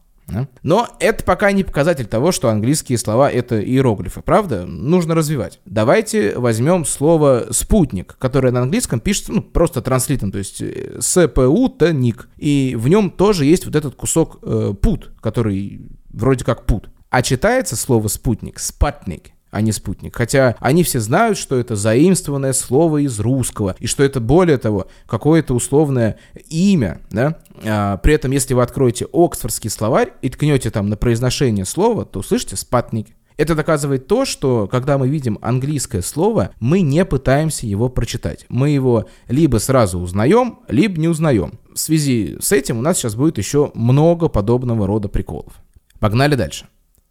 Но 0.61 0.89
это 0.99 1.23
пока 1.23 1.51
не 1.51 1.63
показатель 1.63 2.05
того, 2.05 2.31
что 2.31 2.49
английские 2.49 2.97
слова 2.97 3.31
это 3.31 3.63
иероглифы, 3.63 4.21
правда? 4.21 4.65
Нужно 4.65 5.15
развивать. 5.15 5.59
Давайте 5.65 6.37
возьмем 6.37 6.85
слово 6.85 7.47
спутник, 7.51 8.17
которое 8.19 8.51
на 8.51 8.61
английском 8.61 8.99
пишется 8.99 9.31
ну, 9.31 9.41
просто 9.41 9.81
транслитом, 9.81 10.31
то 10.31 10.37
есть 10.37 10.61
э, 10.61 10.97
СПУ-то 10.99 11.93
ник. 11.93 12.29
И 12.37 12.75
в 12.77 12.87
нем 12.89 13.09
тоже 13.09 13.45
есть 13.45 13.65
вот 13.65 13.75
этот 13.75 13.95
кусок 13.95 14.39
э, 14.41 14.73
пут, 14.79 15.13
который 15.21 15.89
вроде 16.09 16.43
как 16.43 16.65
пут. 16.65 16.89
А 17.17 17.23
читается 17.23 17.75
слово 17.75 18.09
спутник, 18.09 18.59
спатник, 18.59 19.31
а 19.49 19.61
не 19.61 19.71
спутник. 19.71 20.15
Хотя 20.15 20.55
они 20.59 20.83
все 20.83 20.99
знают, 20.99 21.39
что 21.39 21.57
это 21.57 21.75
заимствованное 21.75 22.53
слово 22.53 22.99
из 22.99 23.19
русского, 23.19 23.75
и 23.79 23.87
что 23.87 24.03
это, 24.03 24.19
более 24.19 24.59
того, 24.59 24.85
какое-то 25.07 25.55
условное 25.55 26.19
имя, 26.47 27.01
да? 27.09 27.39
А, 27.65 27.97
при 27.97 28.13
этом, 28.13 28.29
если 28.29 28.53
вы 28.53 28.61
откроете 28.61 29.07
Оксфордский 29.11 29.71
словарь 29.71 30.13
и 30.21 30.29
ткнете 30.29 30.69
там 30.69 30.89
на 30.89 30.95
произношение 30.95 31.65
слова, 31.65 32.05
то 32.05 32.19
услышите 32.19 32.55
спатник. 32.55 33.07
Это 33.35 33.55
доказывает 33.55 34.05
то, 34.05 34.23
что 34.25 34.67
когда 34.67 34.99
мы 34.99 35.07
видим 35.07 35.39
английское 35.41 36.03
слово, 36.03 36.51
мы 36.59 36.81
не 36.81 37.03
пытаемся 37.03 37.65
его 37.65 37.89
прочитать. 37.89 38.45
Мы 38.47 38.69
его 38.69 39.07
либо 39.27 39.57
сразу 39.57 39.97
узнаем, 39.97 40.59
либо 40.67 40.99
не 41.01 41.07
узнаем. 41.07 41.57
В 41.73 41.79
связи 41.79 42.37
с 42.39 42.51
этим 42.51 42.77
у 42.77 42.81
нас 42.83 42.99
сейчас 42.99 43.15
будет 43.15 43.39
еще 43.39 43.71
много 43.73 44.27
подобного 44.27 44.85
рода 44.85 45.07
приколов. 45.07 45.53
Погнали 45.99 46.35
дальше. 46.35 46.67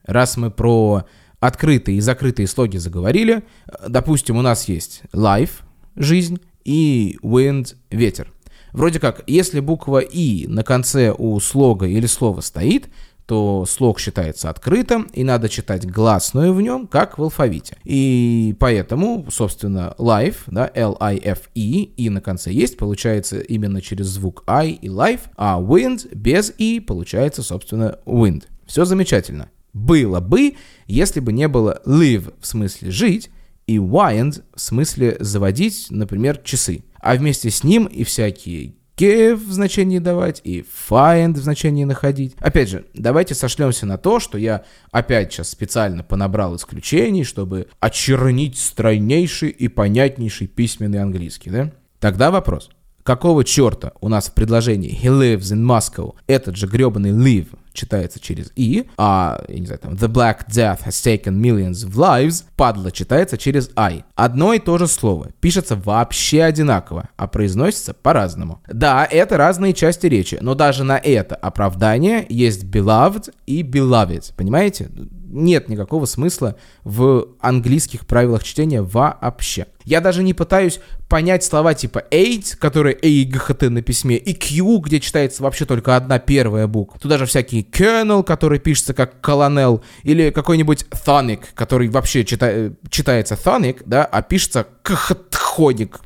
Раз 0.06 0.36
мы 0.36 0.50
про 0.50 1.04
открытые 1.40 1.98
и 1.98 2.00
закрытые 2.00 2.46
слоги 2.46 2.78
заговорили, 2.78 3.44
допустим, 3.86 4.36
у 4.36 4.42
нас 4.42 4.68
есть 4.68 5.02
life, 5.12 5.62
жизнь, 5.94 6.38
и 6.64 7.18
wind, 7.22 7.76
ветер. 7.90 8.32
Вроде 8.72 8.98
как, 8.98 9.22
если 9.26 9.60
буква 9.60 10.00
«и» 10.00 10.46
на 10.48 10.64
конце 10.64 11.14
у 11.16 11.38
слога 11.40 11.86
или 11.86 12.06
слова 12.06 12.40
стоит, 12.40 12.88
то 13.24 13.64
слог 13.66 13.98
считается 13.98 14.50
открытым, 14.50 15.04
и 15.12 15.24
надо 15.24 15.48
читать 15.48 15.90
гласную 15.90 16.52
в 16.52 16.60
нем, 16.60 16.86
как 16.86 17.18
в 17.18 17.22
алфавите. 17.22 17.76
И 17.84 18.54
поэтому, 18.60 19.26
собственно, 19.30 19.94
life, 19.98 20.38
да, 20.48 20.70
L-I-F-E, 20.74 21.60
и 21.60 22.10
на 22.10 22.20
конце 22.20 22.52
есть, 22.52 22.76
получается 22.76 23.38
именно 23.38 23.80
через 23.80 24.06
звук 24.06 24.44
I 24.46 24.72
и 24.72 24.88
life, 24.88 25.22
а 25.36 25.60
wind 25.60 26.14
без 26.14 26.52
«и» 26.58 26.80
получается, 26.80 27.42
собственно, 27.42 27.98
wind. 28.04 28.44
Все 28.66 28.84
замечательно 28.84 29.48
было 29.76 30.20
бы, 30.20 30.54
если 30.86 31.20
бы 31.20 31.32
не 31.32 31.48
было 31.48 31.82
live 31.84 32.32
в 32.40 32.46
смысле 32.46 32.90
жить 32.90 33.30
и 33.66 33.76
wind 33.76 34.42
в 34.54 34.60
смысле 34.60 35.16
заводить, 35.20 35.88
например, 35.90 36.38
часы. 36.38 36.84
А 37.00 37.14
вместе 37.14 37.50
с 37.50 37.62
ним 37.62 37.84
и 37.84 38.02
всякие 38.02 38.74
give 38.96 39.34
в 39.34 39.52
значении 39.52 39.98
давать 39.98 40.40
и 40.44 40.64
find 40.88 41.34
в 41.34 41.38
значении 41.38 41.84
находить. 41.84 42.34
Опять 42.38 42.70
же, 42.70 42.86
давайте 42.94 43.34
сошлемся 43.34 43.84
на 43.84 43.98
то, 43.98 44.18
что 44.18 44.38
я 44.38 44.64
опять 44.90 45.32
сейчас 45.32 45.50
специально 45.50 46.02
понабрал 46.02 46.56
исключений, 46.56 47.24
чтобы 47.24 47.68
очернить 47.78 48.58
стройнейший 48.58 49.50
и 49.50 49.68
понятнейший 49.68 50.46
письменный 50.46 51.02
английский, 51.02 51.50
да? 51.50 51.72
Тогда 52.00 52.30
вопрос. 52.30 52.70
Какого 53.06 53.44
черта 53.44 53.92
у 54.00 54.08
нас 54.08 54.26
в 54.26 54.32
предложении 54.32 54.90
he 54.90 55.08
lives 55.08 55.54
in 55.54 55.64
Moscow 55.64 56.16
этот 56.26 56.56
же 56.56 56.66
гребаный 56.66 57.10
live 57.10 57.56
читается 57.76 58.18
через 58.18 58.50
«и», 58.56 58.88
а, 58.96 59.44
я 59.48 59.60
не 59.60 59.66
знаю, 59.66 59.80
там, 59.80 59.92
«The 59.92 60.08
Black 60.08 60.48
Death 60.48 60.84
has 60.86 60.94
taken 61.04 61.40
millions 61.40 61.86
of 61.86 61.94
lives», 61.94 62.44
«падла» 62.56 62.90
читается 62.90 63.38
через 63.38 63.70
«I». 63.76 64.04
Одно 64.16 64.54
и 64.54 64.58
то 64.58 64.78
же 64.78 64.88
слово, 64.88 65.28
пишется 65.40 65.76
вообще 65.76 66.42
одинаково, 66.42 67.10
а 67.16 67.28
произносится 67.28 67.94
по-разному. 67.94 68.60
Да, 68.66 69.04
это 69.04 69.36
разные 69.36 69.74
части 69.74 70.06
речи, 70.06 70.38
но 70.40 70.54
даже 70.54 70.82
на 70.82 70.98
это 70.98 71.36
оправдание 71.36 72.26
есть 72.28 72.64
beloved 72.64 73.32
и 73.46 73.62
beloved, 73.62 74.32
понимаете? 74.36 74.90
Нет 75.36 75.68
никакого 75.68 76.06
смысла 76.06 76.56
в 76.82 77.28
английских 77.40 78.06
правилах 78.06 78.42
чтения 78.42 78.82
вообще. 78.82 79.66
Я 79.84 80.00
даже 80.00 80.24
не 80.24 80.34
пытаюсь 80.34 80.80
понять 81.08 81.44
слова 81.44 81.74
типа 81.74 82.04
AIDS, 82.10 82.56
которые 82.56 82.96
AGHT 82.96 83.68
на 83.68 83.82
письме, 83.82 84.16
и 84.16 84.34
Q, 84.34 84.80
где 84.80 84.98
читается 84.98 85.42
вообще 85.42 85.64
только 85.64 85.94
одна 85.94 86.18
первая 86.18 86.66
буква. 86.66 86.98
Тут 87.00 87.10
даже 87.10 87.26
всякие 87.26 87.62
Colonel, 87.62 88.24
который 88.24 88.58
пишется 88.58 88.94
как 88.94 89.20
колонел, 89.20 89.82
или 90.02 90.30
какой-нибудь 90.30 90.86
Thonic, 90.90 91.40
который 91.54 91.88
вообще 91.88 92.24
чита 92.24 92.72
читается 92.90 93.34
Thonic, 93.34 93.82
да, 93.86 94.04
а 94.04 94.22
пишется 94.22 94.66
Кхтходик. 94.82 96.00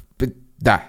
Да, 0.59 0.85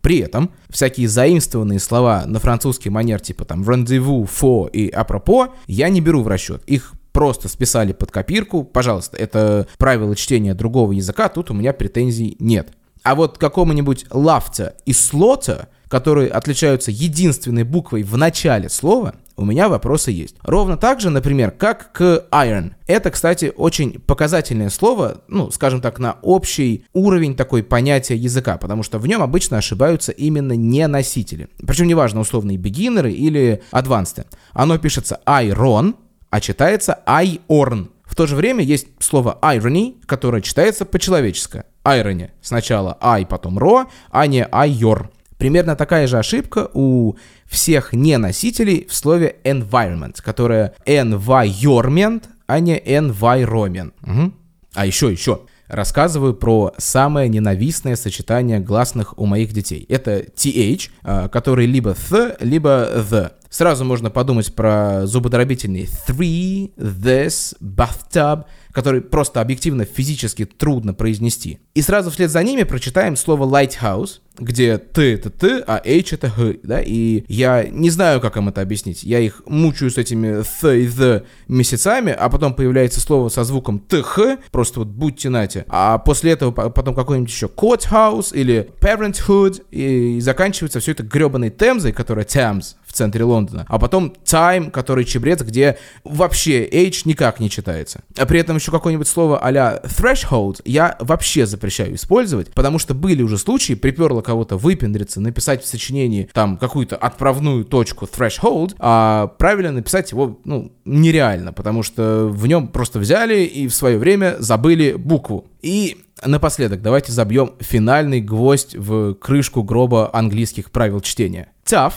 при 0.00 0.18
этом 0.18 0.52
всякие 0.70 1.08
заимствованные 1.08 1.80
слова 1.80 2.24
на 2.24 2.38
французский 2.38 2.88
манер, 2.88 3.20
типа 3.20 3.44
там 3.44 3.68
рандеву, 3.68 4.24
фо 4.26 4.68
и 4.72 4.88
апропо, 4.88 5.54
я 5.66 5.88
не 5.88 6.00
беру 6.00 6.22
в 6.22 6.28
расчет. 6.28 6.62
Их 6.66 6.92
просто 7.12 7.48
списали 7.48 7.92
под 7.92 8.10
копирку, 8.10 8.64
пожалуйста, 8.64 9.16
это 9.16 9.66
правило 9.78 10.14
чтения 10.16 10.54
другого 10.54 10.92
языка, 10.92 11.28
тут 11.28 11.50
у 11.50 11.54
меня 11.54 11.72
претензий 11.72 12.36
нет. 12.38 12.70
А 13.02 13.14
вот 13.14 13.38
какому-нибудь 13.38 14.06
лавца 14.10 14.74
и 14.84 14.92
слота, 14.92 15.68
которые 15.88 16.28
отличаются 16.28 16.90
единственной 16.90 17.62
буквой 17.64 18.02
в 18.02 18.16
начале 18.16 18.68
слова, 18.68 19.14
у 19.38 19.44
меня 19.44 19.68
вопросы 19.68 20.10
есть. 20.10 20.34
Ровно 20.42 20.76
так 20.76 21.00
же, 21.00 21.10
например, 21.10 21.52
как 21.52 21.92
к 21.92 22.26
iron. 22.32 22.72
Это, 22.88 23.10
кстати, 23.12 23.52
очень 23.56 24.00
показательное 24.00 24.68
слово, 24.68 25.22
ну, 25.28 25.50
скажем 25.52 25.80
так, 25.80 26.00
на 26.00 26.18
общий 26.22 26.84
уровень 26.92 27.36
такой 27.36 27.62
понятия 27.62 28.16
языка, 28.16 28.58
потому 28.58 28.82
что 28.82 28.98
в 28.98 29.06
нем 29.06 29.22
обычно 29.22 29.56
ошибаются 29.56 30.10
именно 30.10 30.54
не 30.54 30.86
носители. 30.88 31.48
Причем 31.64 31.86
неважно, 31.86 32.20
условные 32.20 32.58
бигинеры 32.58 33.12
или 33.12 33.62
advanced. 33.70 34.26
Оно 34.52 34.76
пишется 34.76 35.20
iron, 35.24 35.94
а 36.30 36.40
читается 36.40 37.00
айорн. 37.06 37.90
В 38.04 38.14
то 38.14 38.26
же 38.26 38.36
время 38.36 38.64
есть 38.64 38.88
слово 39.00 39.38
irony, 39.42 39.96
которое 40.06 40.42
читается 40.42 40.84
по-человечески. 40.84 41.64
irony. 41.84 42.30
Сначала 42.40 42.96
I, 43.00 43.26
потом 43.26 43.58
ро, 43.58 43.86
а 44.10 44.26
не 44.26 44.42
your. 44.42 45.08
Примерно 45.36 45.76
такая 45.76 46.06
же 46.08 46.18
ошибка 46.18 46.68
у 46.74 47.16
всех 47.46 47.92
неносителей 47.92 48.86
в 48.88 48.94
слове 48.94 49.36
environment, 49.44 50.16
которое 50.20 50.74
environment, 50.84 52.24
а 52.46 52.60
не 52.60 52.76
environment. 52.78 53.92
Угу. 54.02 54.32
А 54.74 54.86
еще, 54.86 55.12
еще. 55.12 55.42
Рассказываю 55.68 56.34
про 56.34 56.72
самое 56.78 57.28
ненавистное 57.28 57.94
сочетание 57.94 58.58
гласных 58.58 59.18
у 59.18 59.26
моих 59.26 59.52
детей. 59.52 59.84
Это 59.88 60.20
th, 60.20 60.90
а, 61.02 61.28
который 61.28 61.66
либо 61.66 61.90
th, 61.90 62.36
либо 62.40 62.90
the. 62.96 63.32
Сразу 63.50 63.84
можно 63.84 64.10
подумать 64.10 64.54
про 64.54 65.06
зубодробительный 65.06 65.88
three, 66.06 66.72
this, 66.76 67.56
bathtub, 67.60 68.44
который 68.72 69.00
просто 69.00 69.40
объективно 69.40 69.84
физически 69.84 70.44
трудно 70.44 70.94
произнести. 70.94 71.58
И 71.74 71.82
сразу 71.82 72.10
вслед 72.10 72.30
за 72.30 72.42
ними 72.42 72.64
прочитаем 72.64 73.16
слово 73.16 73.46
lighthouse, 73.46 74.20
где 74.38 74.78
ты 74.78 75.14
это 75.14 75.30
ты, 75.30 75.58
а 75.66 75.82
h 75.84 76.12
это 76.12 76.30
х, 76.30 76.54
да, 76.62 76.80
и 76.80 77.24
я 77.26 77.64
не 77.64 77.90
знаю, 77.90 78.20
как 78.20 78.36
им 78.36 78.48
это 78.48 78.60
объяснить. 78.60 79.02
Я 79.02 79.18
их 79.18 79.42
мучаю 79.46 79.90
с 79.90 79.98
этими 79.98 80.42
th 80.42 80.78
и 80.78 80.86
the 80.86 81.24
месяцами, 81.48 82.12
а 82.12 82.28
потом 82.28 82.54
появляется 82.54 83.00
слово 83.00 83.30
со 83.30 83.44
звуком 83.44 83.80
тх, 83.80 84.18
просто 84.52 84.80
вот 84.80 84.88
будьте 84.88 85.28
нате, 85.28 85.64
а 85.68 85.98
после 85.98 86.32
этого 86.32 86.52
потом 86.52 86.94
какой-нибудь 86.94 87.30
еще 87.30 87.46
courthouse 87.46 88.32
или 88.32 88.70
parenthood, 88.80 89.62
и 89.70 90.20
заканчивается 90.20 90.78
все 90.80 90.92
это 90.92 91.02
гребаной 91.02 91.50
темзой, 91.50 91.92
которая 91.92 92.24
Thames 92.24 92.76
в 92.88 92.92
центре 92.92 93.22
Лондона, 93.24 93.66
а 93.68 93.78
потом 93.78 94.14
time, 94.24 94.70
который 94.70 95.04
чебрец, 95.04 95.42
где 95.42 95.78
вообще 96.04 96.64
h 96.64 97.04
никак 97.04 97.38
не 97.38 97.50
читается. 97.50 98.02
А 98.16 98.26
при 98.26 98.40
этом 98.40 98.56
еще 98.56 98.70
какое-нибудь 98.70 99.06
слово 99.06 99.38
а-ля 99.38 99.80
threshold 99.84 100.62
я 100.64 100.96
вообще 101.00 101.46
запрещаю 101.46 101.94
использовать, 101.94 102.52
потому 102.54 102.78
что 102.78 102.94
были 102.94 103.22
уже 103.22 103.36
случаи, 103.38 103.74
приперло 103.74 104.22
кого-то 104.22 104.56
выпендриться, 104.56 105.20
написать 105.20 105.62
в 105.62 105.66
сочинении 105.66 106.28
там 106.32 106.56
какую-то 106.56 106.96
отправную 106.96 107.64
точку 107.64 108.06
threshold, 108.06 108.74
а 108.78 109.28
правильно 109.38 109.72
написать 109.72 110.10
его, 110.12 110.38
ну, 110.44 110.72
нереально, 110.84 111.52
потому 111.52 111.82
что 111.82 112.26
в 112.28 112.46
нем 112.46 112.68
просто 112.68 112.98
взяли 112.98 113.44
и 113.44 113.68
в 113.68 113.74
свое 113.74 113.98
время 113.98 114.36
забыли 114.38 114.94
букву. 114.94 115.46
И 115.60 115.98
Напоследок, 116.24 116.82
давайте 116.82 117.12
забьем 117.12 117.52
финальный 117.60 118.20
гвоздь 118.20 118.74
в 118.74 119.14
крышку 119.14 119.62
гроба 119.62 120.10
английских 120.12 120.70
правил 120.70 121.00
чтения. 121.00 121.52
Tough, 121.64 121.92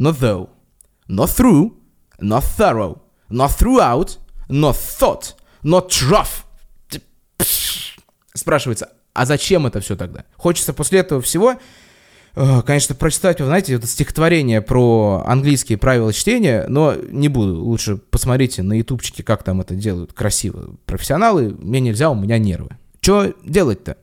not 0.00 0.18
though, 0.18 0.48
not 1.08 1.28
through, 1.28 1.74
not 2.18 2.42
thorough, 2.42 2.98
not 3.28 3.50
throughout, 3.50 4.18
not 4.48 4.74
thought, 4.74 5.34
not 5.62 5.90
rough. 6.08 6.44
Спрашивается, 8.34 8.88
а 9.12 9.26
зачем 9.26 9.66
это 9.66 9.80
все 9.80 9.96
тогда? 9.96 10.24
Хочется 10.36 10.72
после 10.72 11.00
этого 11.00 11.20
всего, 11.20 11.56
э, 12.34 12.62
конечно, 12.62 12.94
прочитать, 12.94 13.40
вы 13.40 13.46
знаете, 13.46 13.74
это 13.74 13.86
стихотворение 13.86 14.62
про 14.62 15.22
английские 15.26 15.76
правила 15.76 16.12
чтения, 16.12 16.64
но 16.68 16.94
не 16.94 17.28
буду. 17.28 17.62
Лучше 17.62 17.96
посмотрите 17.96 18.62
на 18.62 18.72
ютубчике, 18.78 19.22
как 19.22 19.42
там 19.42 19.60
это 19.60 19.74
делают 19.74 20.14
красиво 20.14 20.76
профессионалы. 20.86 21.54
Мне 21.58 21.80
нельзя, 21.80 22.08
у 22.10 22.14
меня 22.14 22.38
нервы. 22.38 22.70
Что 23.02 23.34
делать-то? 23.44 23.98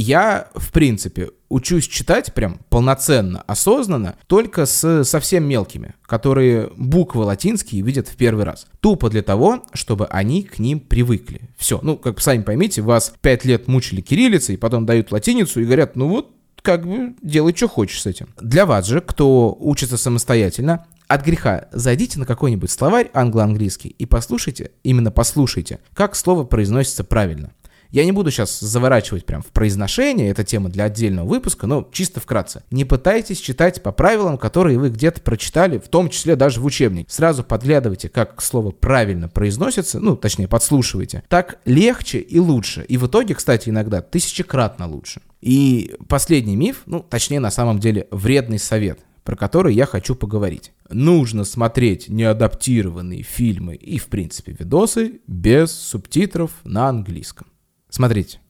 Я, 0.00 0.46
в 0.54 0.70
принципе, 0.70 1.30
учусь 1.48 1.88
читать 1.88 2.32
прям 2.32 2.60
полноценно, 2.68 3.42
осознанно, 3.48 4.14
только 4.28 4.64
с 4.64 5.02
совсем 5.02 5.42
мелкими, 5.42 5.96
которые 6.06 6.70
буквы 6.76 7.24
латинские 7.24 7.82
видят 7.82 8.06
в 8.06 8.14
первый 8.14 8.44
раз. 8.44 8.68
Тупо 8.78 9.10
для 9.10 9.22
того, 9.22 9.64
чтобы 9.72 10.06
они 10.06 10.44
к 10.44 10.60
ним 10.60 10.78
привыкли. 10.78 11.50
Все. 11.56 11.80
Ну, 11.82 11.96
как 11.96 12.20
сами 12.20 12.42
поймите, 12.42 12.80
вас 12.80 13.12
пять 13.20 13.44
лет 13.44 13.66
мучили 13.66 14.00
кириллицей, 14.00 14.56
потом 14.56 14.86
дают 14.86 15.10
латиницу 15.10 15.60
и 15.60 15.64
говорят, 15.64 15.96
ну 15.96 16.06
вот, 16.06 16.30
как 16.62 16.86
бы 16.86 17.16
делай, 17.20 17.52
что 17.56 17.66
хочешь 17.66 18.00
с 18.00 18.06
этим. 18.06 18.28
Для 18.40 18.66
вас 18.66 18.86
же, 18.86 19.00
кто 19.00 19.56
учится 19.58 19.96
самостоятельно, 19.96 20.86
от 21.08 21.24
греха 21.24 21.68
зайдите 21.72 22.18
на 22.18 22.26
какой-нибудь 22.26 22.70
словарь 22.70 23.10
англо-английский 23.14 23.88
и 23.88 24.04
послушайте, 24.04 24.72
именно 24.84 25.10
послушайте, 25.10 25.80
как 25.94 26.14
слово 26.14 26.44
произносится 26.44 27.02
правильно. 27.02 27.52
Я 27.90 28.04
не 28.04 28.12
буду 28.12 28.30
сейчас 28.30 28.60
заворачивать 28.60 29.24
прям 29.24 29.42
в 29.42 29.46
произношение, 29.46 30.30
это 30.30 30.44
тема 30.44 30.68
для 30.68 30.84
отдельного 30.84 31.26
выпуска, 31.26 31.66
но 31.66 31.88
чисто 31.90 32.20
вкратце. 32.20 32.62
Не 32.70 32.84
пытайтесь 32.84 33.40
читать 33.40 33.82
по 33.82 33.92
правилам, 33.92 34.36
которые 34.36 34.78
вы 34.78 34.90
где-то 34.90 35.22
прочитали, 35.22 35.78
в 35.78 35.88
том 35.88 36.10
числе 36.10 36.36
даже 36.36 36.60
в 36.60 36.64
учебнике. 36.66 37.10
Сразу 37.10 37.42
подглядывайте, 37.44 38.08
как 38.08 38.42
слово 38.42 38.72
правильно 38.72 39.28
произносится, 39.28 40.00
ну, 40.00 40.16
точнее, 40.16 40.48
подслушивайте. 40.48 41.22
Так 41.28 41.58
легче 41.64 42.18
и 42.18 42.38
лучше. 42.38 42.84
И 42.88 42.98
в 42.98 43.06
итоге, 43.06 43.34
кстати, 43.34 43.70
иногда 43.70 44.02
тысячекратно 44.02 44.86
лучше. 44.86 45.22
И 45.40 45.94
последний 46.08 46.56
миф, 46.56 46.82
ну, 46.86 47.00
точнее, 47.00 47.40
на 47.40 47.50
самом 47.50 47.78
деле, 47.78 48.06
вредный 48.10 48.58
совет 48.58 49.00
про 49.24 49.36
который 49.36 49.74
я 49.74 49.84
хочу 49.84 50.14
поговорить. 50.14 50.72
Нужно 50.88 51.44
смотреть 51.44 52.08
неадаптированные 52.08 53.22
фильмы 53.22 53.74
и, 53.74 53.98
в 53.98 54.06
принципе, 54.06 54.56
видосы 54.58 55.20
без 55.26 55.70
субтитров 55.70 56.52
на 56.64 56.88
английском. 56.88 57.46
Смотрите, 57.88 58.40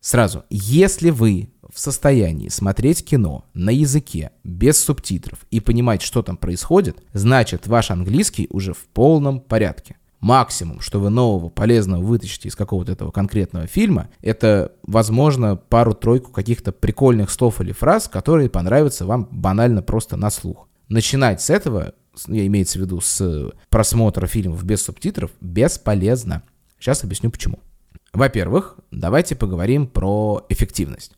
сразу, 0.00 0.44
если 0.50 1.10
вы 1.10 1.50
в 1.72 1.78
состоянии 1.78 2.48
смотреть 2.48 3.04
кино 3.04 3.44
на 3.54 3.70
языке 3.70 4.30
без 4.44 4.78
субтитров 4.78 5.40
и 5.50 5.60
понимать, 5.60 6.02
что 6.02 6.22
там 6.22 6.36
происходит, 6.36 7.02
значит 7.12 7.66
ваш 7.66 7.90
английский 7.90 8.48
уже 8.50 8.72
в 8.72 8.86
полном 8.88 9.40
порядке. 9.40 9.96
Максимум, 10.20 10.80
что 10.80 10.98
вы 10.98 11.10
нового 11.10 11.50
полезного 11.50 12.02
вытащите 12.02 12.48
из 12.48 12.56
какого-то 12.56 12.92
этого 12.92 13.10
конкретного 13.10 13.66
фильма, 13.66 14.08
это, 14.22 14.72
возможно, 14.82 15.56
пару-тройку 15.56 16.32
каких-то 16.32 16.72
прикольных 16.72 17.30
слов 17.30 17.60
или 17.60 17.72
фраз, 17.72 18.08
которые 18.08 18.48
понравятся 18.48 19.04
вам 19.04 19.28
банально 19.30 19.82
просто 19.82 20.16
на 20.16 20.30
слух. 20.30 20.68
Начинать 20.88 21.42
с 21.42 21.50
этого, 21.50 21.92
я 22.28 22.46
имеется 22.46 22.78
в 22.78 22.82
виду 22.82 23.00
с 23.00 23.52
просмотра 23.68 24.26
фильмов 24.26 24.64
без 24.64 24.82
субтитров, 24.82 25.30
бесполезно. 25.40 26.42
Сейчас 26.78 27.04
объясню 27.04 27.30
почему. 27.30 27.58
Во-первых, 28.16 28.76
давайте 28.90 29.36
поговорим 29.36 29.86
про 29.86 30.46
эффективность. 30.48 31.12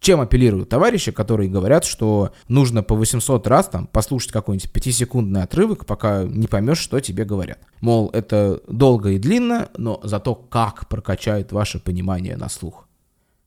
Чем 0.00 0.20
апеллируют 0.20 0.70
товарищи, 0.70 1.12
которые 1.12 1.50
говорят, 1.50 1.84
что 1.84 2.32
нужно 2.48 2.82
по 2.82 2.96
800 2.96 3.46
раз 3.46 3.68
там 3.68 3.86
послушать 3.86 4.32
какой-нибудь 4.32 4.70
5-секундный 4.72 5.42
отрывок, 5.42 5.84
пока 5.84 6.24
не 6.24 6.46
поймешь, 6.46 6.78
что 6.78 7.00
тебе 7.00 7.26
говорят. 7.26 7.58
Мол, 7.82 8.08
это 8.14 8.62
долго 8.66 9.10
и 9.10 9.18
длинно, 9.18 9.68
но 9.76 10.00
зато 10.04 10.34
как 10.34 10.88
прокачает 10.88 11.52
ваше 11.52 11.78
понимание 11.78 12.36
на 12.36 12.48
слух. 12.48 12.88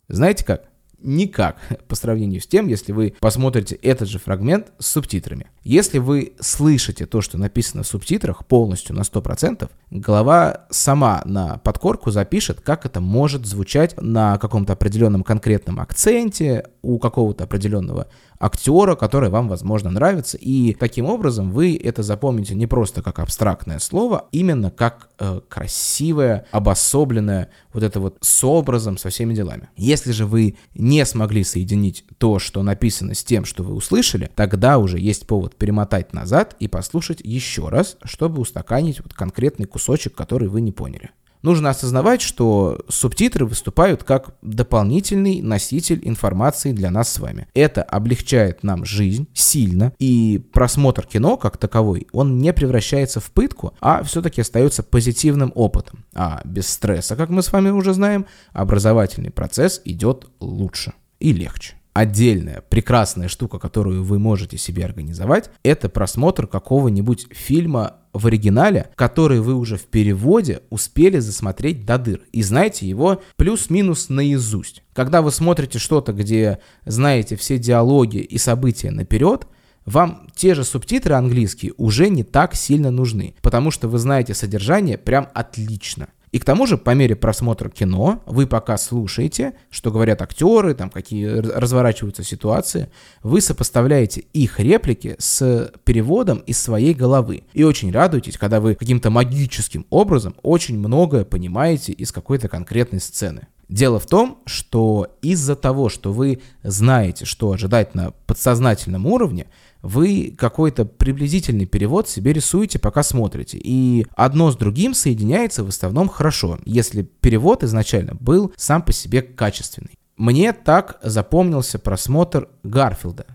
Знаете 0.08 0.46
как? 0.46 0.70
Никак 1.06 1.58
по 1.88 1.96
сравнению 1.96 2.42
с 2.42 2.48
тем, 2.48 2.68
если 2.68 2.92
вы 2.92 3.16
посмотрите 3.20 3.76
этот 3.76 4.10
же 4.10 4.20
фрагмент 4.20 4.72
с 4.80 4.88
субтитрами. 4.88 5.48
Если 5.64 5.98
вы 5.98 6.34
слышите 6.40 7.06
то, 7.06 7.22
что 7.22 7.38
написано 7.38 7.84
в 7.84 7.88
субтитрах 7.88 8.46
полностью 8.46 8.96
на 8.96 9.02
100%, 9.02 9.70
голова 9.90 10.66
сама 10.70 11.22
на 11.26 11.58
подкорку 11.58 12.12
запишет, 12.12 12.62
как 12.62 12.86
это 12.86 13.02
может 13.02 13.46
звучать 13.46 14.00
на 14.00 14.38
каком-то 14.38 14.74
определенном 14.74 15.24
конкретном 15.24 15.80
акценте, 15.80 16.66
у 16.82 17.00
какого-то 17.00 17.46
определенного 17.46 18.08
актера, 18.38 18.96
который 18.96 19.30
вам, 19.30 19.48
возможно, 19.48 19.90
нравится. 19.90 20.38
И 20.38 20.74
таким 20.74 21.06
образом 21.06 21.52
вы 21.52 21.76
это 21.76 22.04
запомните 22.04 22.54
не 22.54 22.68
просто 22.68 23.02
как 23.02 23.20
абстрактное 23.20 23.80
слово, 23.80 24.26
именно 24.32 24.72
как 24.72 25.10
э, 25.20 25.42
красивое, 25.48 26.46
обособленное, 26.52 27.50
вот 27.74 27.84
это 27.84 28.00
вот 28.00 28.18
с 28.22 28.44
образом, 28.44 28.98
со 28.98 29.10
всеми 29.10 29.34
делами. 29.34 29.70
Если 29.78 30.12
же 30.12 30.26
вы 30.26 30.58
не 30.76 30.95
смогли 31.04 31.44
соединить 31.44 32.06
то, 32.18 32.40
что 32.40 32.64
написано 32.64 33.16
с 33.16 33.24
тем, 33.24 33.44
что 33.44 33.64
вы 33.64 33.74
услышали, 33.74 34.32
тогда 34.36 34.78
уже 34.78 35.00
есть 35.00 35.28
повод 35.28 35.56
перемотать 35.56 36.14
назад 36.14 36.56
и 36.60 36.68
послушать 36.68 37.20
еще 37.24 37.68
раз, 37.68 37.98
чтобы 38.06 38.42
устаканить 38.42 39.02
вот 39.02 39.14
конкретный 39.14 39.66
кусочек, 39.66 40.14
который 40.14 40.48
вы 40.48 40.62
не 40.62 40.72
поняли. 40.72 41.10
Нужно 41.46 41.70
осознавать, 41.70 42.24
что 42.24 42.80
субтитры 42.90 43.46
выступают 43.46 44.04
как 44.04 44.34
дополнительный 44.42 45.44
носитель 45.44 46.00
информации 46.02 46.72
для 46.72 46.90
нас 46.90 47.14
с 47.14 47.20
вами. 47.20 47.48
Это 47.54 47.84
облегчает 47.84 48.64
нам 48.64 48.84
жизнь 48.84 49.28
сильно, 49.36 49.94
и 50.00 50.44
просмотр 50.54 51.06
кино 51.06 51.38
как 51.38 51.58
таковой, 51.58 52.08
он 52.14 52.40
не 52.40 52.52
превращается 52.52 53.20
в 53.20 53.30
пытку, 53.30 53.76
а 53.80 54.02
все-таки 54.02 54.42
остается 54.42 54.82
позитивным 54.82 55.52
опытом. 55.54 56.04
А 56.16 56.42
без 56.46 56.68
стресса, 56.68 57.16
как 57.16 57.30
мы 57.30 57.44
с 57.44 57.52
вами 57.52 57.70
уже 57.70 57.94
знаем, 57.94 58.26
образовательный 58.52 59.30
процесс 59.30 59.84
идет 59.86 60.26
лучше 60.40 60.94
и 61.20 61.32
легче. 61.32 61.76
Отдельная 61.96 62.62
прекрасная 62.68 63.30
штука, 63.30 63.58
которую 63.58 64.04
вы 64.04 64.20
можете 64.20 64.58
себе 64.58 64.84
организовать, 64.84 65.50
это 65.64 65.88
просмотр 65.88 66.46
какого-нибудь 66.46 67.28
фильма 67.32 68.00
в 68.12 68.28
оригинале, 68.28 68.90
который 68.96 69.40
вы 69.40 69.54
уже 69.54 69.78
в 69.78 69.86
переводе 69.86 70.60
успели 70.70 71.20
засмотреть 71.20 71.86
до 71.86 71.98
дыр. 71.98 72.20
И 72.34 72.44
знаете 72.44 72.86
его 72.86 73.22
плюс-минус 73.38 74.10
наизусть. 74.10 74.84
Когда 74.92 75.22
вы 75.22 75.32
смотрите 75.32 75.80
что-то, 75.80 76.12
где 76.12 76.60
знаете 76.86 77.38
все 77.38 77.58
диалоги 77.58 78.18
и 78.18 78.38
события 78.38 78.92
наперед, 78.92 79.48
вам 79.86 80.28
те 80.36 80.54
же 80.54 80.66
субтитры 80.66 81.14
английские 81.16 81.72
уже 81.78 82.10
не 82.10 82.24
так 82.24 82.56
сильно 82.56 82.92
нужны, 82.92 83.36
потому 83.42 83.72
что 83.72 83.88
вы 83.88 84.00
знаете 84.00 84.34
содержание 84.34 84.98
прям 84.98 85.30
отлично. 85.34 86.10
И 86.36 86.38
к 86.38 86.44
тому 86.44 86.68
же, 86.68 86.78
по 86.78 86.94
мере 86.94 87.16
просмотра 87.16 87.70
кино, 87.70 88.22
вы 88.26 88.46
пока 88.46 88.78
слушаете, 88.78 89.54
что 89.70 89.90
говорят 89.90 90.22
актеры, 90.22 90.74
там 90.74 90.90
какие 90.90 91.28
разворачиваются 91.28 92.26
ситуации, 92.26 92.90
вы 93.24 93.40
сопоставляете 93.40 94.26
их 94.34 94.60
реплики 94.60 95.16
с 95.18 95.72
переводом 95.86 96.40
из 96.40 96.62
своей 96.62 96.94
головы. 96.94 97.44
И 97.54 97.64
очень 97.64 97.90
радуетесь, 97.90 98.38
когда 98.38 98.60
вы 98.60 98.76
каким-то 98.76 99.10
магическим 99.10 99.86
образом 99.90 100.36
очень 100.44 100.78
многое 100.78 101.24
понимаете 101.24 101.94
из 101.94 102.12
какой-то 102.12 102.50
конкретной 102.50 103.00
сцены. 103.00 103.48
Дело 103.70 103.98
в 104.02 104.06
том, 104.06 104.40
что 104.46 105.16
из-за 105.22 105.56
того, 105.56 105.88
что 105.88 106.12
вы 106.12 106.42
знаете, 106.64 107.24
что 107.24 107.52
ожидать 107.52 107.96
на 107.96 108.12
подсознательном 108.12 109.06
уровне, 109.08 109.48
вы 109.86 110.34
какой-то 110.36 110.84
приблизительный 110.84 111.68
перевод 111.68 112.10
себе 112.10 112.34
рисуете, 112.34 112.80
пока 112.80 113.04
смотрите. 113.04 113.60
И 113.62 114.08
одно 114.16 114.52
с 114.52 114.58
другим 114.58 114.96
соединяется 114.96 115.64
в 115.64 115.70
основном 115.70 116.10
хорошо, 116.10 116.58
если 116.66 117.04
перевод 117.04 117.64
изначально 117.64 118.16
был 118.16 118.52
сам 118.58 118.82
по 118.82 118.92
себе 118.92 119.22
качественный. 119.22 119.92
Мне 120.18 120.54
так 120.54 121.00
запомнился 121.04 121.78
просмотр 121.78 122.50
Гарфилда 122.64 123.26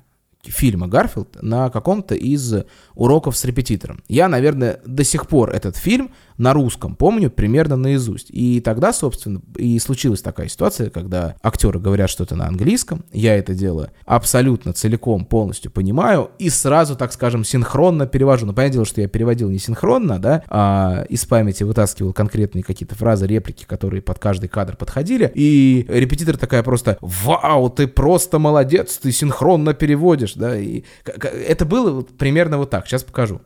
фильма 0.42 0.88
Гарфилд 0.88 1.42
на 1.42 1.70
каком-то 1.70 2.14
из 2.14 2.54
уроков 2.94 3.36
с 3.36 3.44
репетитором. 3.44 4.02
Я, 4.08 4.28
наверное, 4.28 4.80
до 4.86 5.04
сих 5.04 5.28
пор 5.28 5.50
этот 5.50 5.76
фильм 5.76 6.12
на 6.40 6.54
русском 6.54 6.96
помню 6.96 7.30
примерно 7.30 7.76
наизусть. 7.76 8.28
И 8.30 8.60
тогда, 8.60 8.94
собственно, 8.94 9.42
и 9.56 9.78
случилась 9.78 10.22
такая 10.22 10.48
ситуация, 10.48 10.88
когда 10.88 11.36
актеры 11.42 11.78
говорят 11.78 12.08
что-то 12.08 12.34
на 12.34 12.46
английском, 12.46 13.04
я 13.12 13.36
это 13.36 13.54
дело 13.54 13.90
абсолютно 14.06 14.72
целиком, 14.72 15.26
полностью 15.26 15.70
понимаю, 15.70 16.30
и 16.38 16.48
сразу, 16.48 16.96
так 16.96 17.12
скажем, 17.12 17.44
синхронно 17.44 18.06
перевожу. 18.06 18.46
Но 18.46 18.54
понятное 18.54 18.72
дело, 18.72 18.84
что 18.86 19.02
я 19.02 19.08
переводил 19.08 19.50
не 19.50 19.58
синхронно, 19.58 20.18
да, 20.18 20.42
а 20.48 21.04
из 21.10 21.26
памяти 21.26 21.62
вытаскивал 21.62 22.14
конкретные 22.14 22.64
какие-то 22.64 22.94
фразы, 22.94 23.26
реплики, 23.26 23.66
которые 23.66 24.00
под 24.00 24.18
каждый 24.18 24.48
кадр 24.48 24.76
подходили, 24.76 25.30
и 25.34 25.84
репетитор 25.88 26.38
такая 26.38 26.62
просто 26.62 26.96
«Вау, 27.02 27.68
ты 27.68 27.86
просто 27.86 28.38
молодец, 28.38 28.96
ты 28.96 29.12
синхронно 29.12 29.74
переводишь», 29.74 30.34
да, 30.34 30.58
и 30.58 30.84
это 31.04 31.66
было 31.66 32.00
примерно 32.00 32.56
вот 32.56 32.70
так, 32.70 32.86
сейчас 32.86 33.04
покажу. 33.04 33.42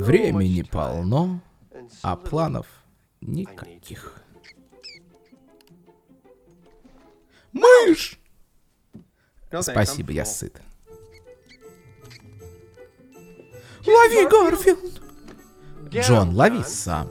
Времени 0.00 0.62
полно, 0.62 1.40
а 2.02 2.16
планов 2.16 2.66
никаких. 3.20 4.22
Мышь! 7.52 8.18
Спасибо, 9.60 10.12
я 10.12 10.24
сыт. 10.24 10.62
Лови, 13.86 14.26
Гарфилд! 14.26 15.02
Джон, 15.90 16.34
лови 16.34 16.62
сам. 16.64 17.08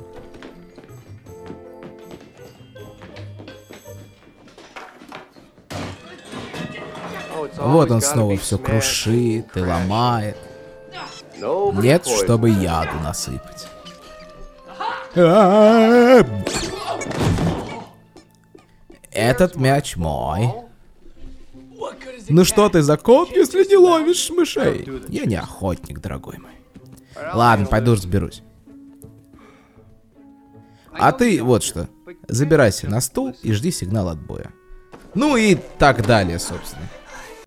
Вот 7.55 7.91
он 7.91 8.01
снова 8.01 8.35
все 8.37 8.57
крушит 8.57 9.55
и 9.55 9.59
ломает. 9.59 10.37
Нет, 11.41 12.05
чтобы 12.05 12.49
яду 12.49 12.99
насыпать. 13.03 13.67
Этот 19.11 19.55
мяч 19.55 19.95
мой. 19.95 20.53
Ну 22.29 22.45
что 22.45 22.69
ты 22.69 22.81
за 22.81 22.97
кот, 22.97 23.31
если 23.31 23.65
не 23.67 23.77
ловишь 23.77 24.29
мышей? 24.29 24.87
Я 25.07 25.25
не 25.25 25.35
охотник, 25.35 25.99
дорогой 25.99 26.37
мой. 26.37 26.51
Ладно, 27.33 27.65
пойду 27.65 27.93
разберусь. 27.93 28.43
А 30.91 31.11
ты 31.11 31.41
вот 31.41 31.63
что. 31.63 31.87
Забирайся 32.27 32.87
на 32.87 33.01
стул 33.01 33.35
и 33.41 33.51
жди 33.53 33.71
сигнал 33.71 34.09
отбоя. 34.09 34.51
Ну 35.15 35.35
и 35.37 35.55
так 35.55 36.05
далее, 36.05 36.37
собственно. 36.39 36.85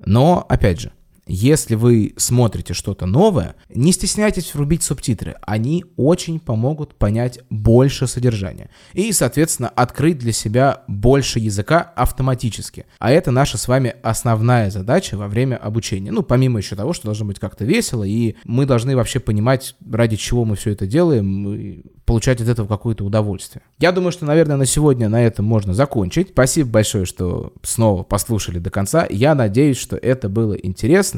Но, 0.00 0.44
опять 0.48 0.80
же, 0.80 0.92
если 1.26 1.76
вы 1.76 2.14
смотрите 2.16 2.74
что-то 2.74 3.06
новое, 3.06 3.54
не 3.68 3.92
стесняйтесь 3.92 4.54
врубить 4.54 4.82
субтитры. 4.82 5.36
Они 5.42 5.84
очень 5.96 6.40
помогут 6.40 6.94
понять 6.96 7.38
больше 7.48 8.08
содержания. 8.08 8.70
И, 8.92 9.12
соответственно, 9.12 9.68
открыть 9.68 10.18
для 10.18 10.32
себя 10.32 10.82
больше 10.88 11.38
языка 11.38 11.92
автоматически. 11.94 12.86
А 12.98 13.12
это 13.12 13.30
наша 13.30 13.56
с 13.56 13.68
вами 13.68 13.94
основная 14.02 14.70
задача 14.70 15.16
во 15.16 15.28
время 15.28 15.56
обучения. 15.56 16.10
Ну, 16.10 16.22
помимо 16.22 16.58
еще 16.58 16.74
того, 16.74 16.92
что 16.92 17.04
должно 17.04 17.26
быть 17.26 17.38
как-то 17.38 17.64
весело, 17.64 18.02
и 18.02 18.34
мы 18.44 18.66
должны 18.66 18.96
вообще 18.96 19.20
понимать, 19.20 19.76
ради 19.88 20.16
чего 20.16 20.44
мы 20.44 20.56
все 20.56 20.70
это 20.70 20.86
делаем, 20.86 21.84
получать 22.04 22.40
от 22.40 22.48
этого 22.48 22.66
какое-то 22.66 23.04
удовольствие. 23.04 23.62
Я 23.78 23.92
думаю, 23.92 24.12
что, 24.12 24.26
наверное, 24.26 24.56
на 24.56 24.66
сегодня 24.66 25.08
на 25.08 25.24
этом 25.24 25.44
можно 25.44 25.72
закончить. 25.72 26.30
Спасибо 26.30 26.70
большое, 26.70 27.04
что 27.04 27.52
снова 27.62 28.02
послушали 28.02 28.58
до 28.58 28.70
конца. 28.70 29.06
Я 29.08 29.34
надеюсь, 29.34 29.78
что 29.78 29.96
это 29.96 30.28
было 30.28 30.54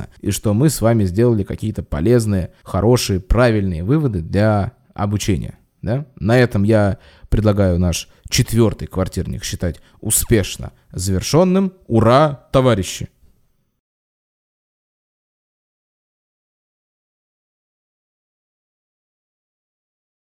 интересно 0.05 0.09
и 0.21 0.31
что 0.31 0.55
мы 0.55 0.71
с 0.71 0.81
вами 0.81 1.05
сделали 1.05 1.43
какие-то 1.45 1.83
полезные, 1.83 2.53
хорошие, 2.63 3.21
правильные 3.21 3.83
выводы 3.83 4.21
для 4.21 4.73
обучения. 4.95 5.59
Да? 5.83 6.07
На 6.19 6.39
этом 6.39 6.63
я 6.63 6.99
предлагаю 7.29 7.79
наш 7.79 8.09
четвертый 8.29 8.89
квартирник 8.89 9.45
считать 9.45 9.81
успешно 10.01 10.73
завершенным. 10.93 11.73
Ура, 11.87 12.47
товарищи! 12.53 13.09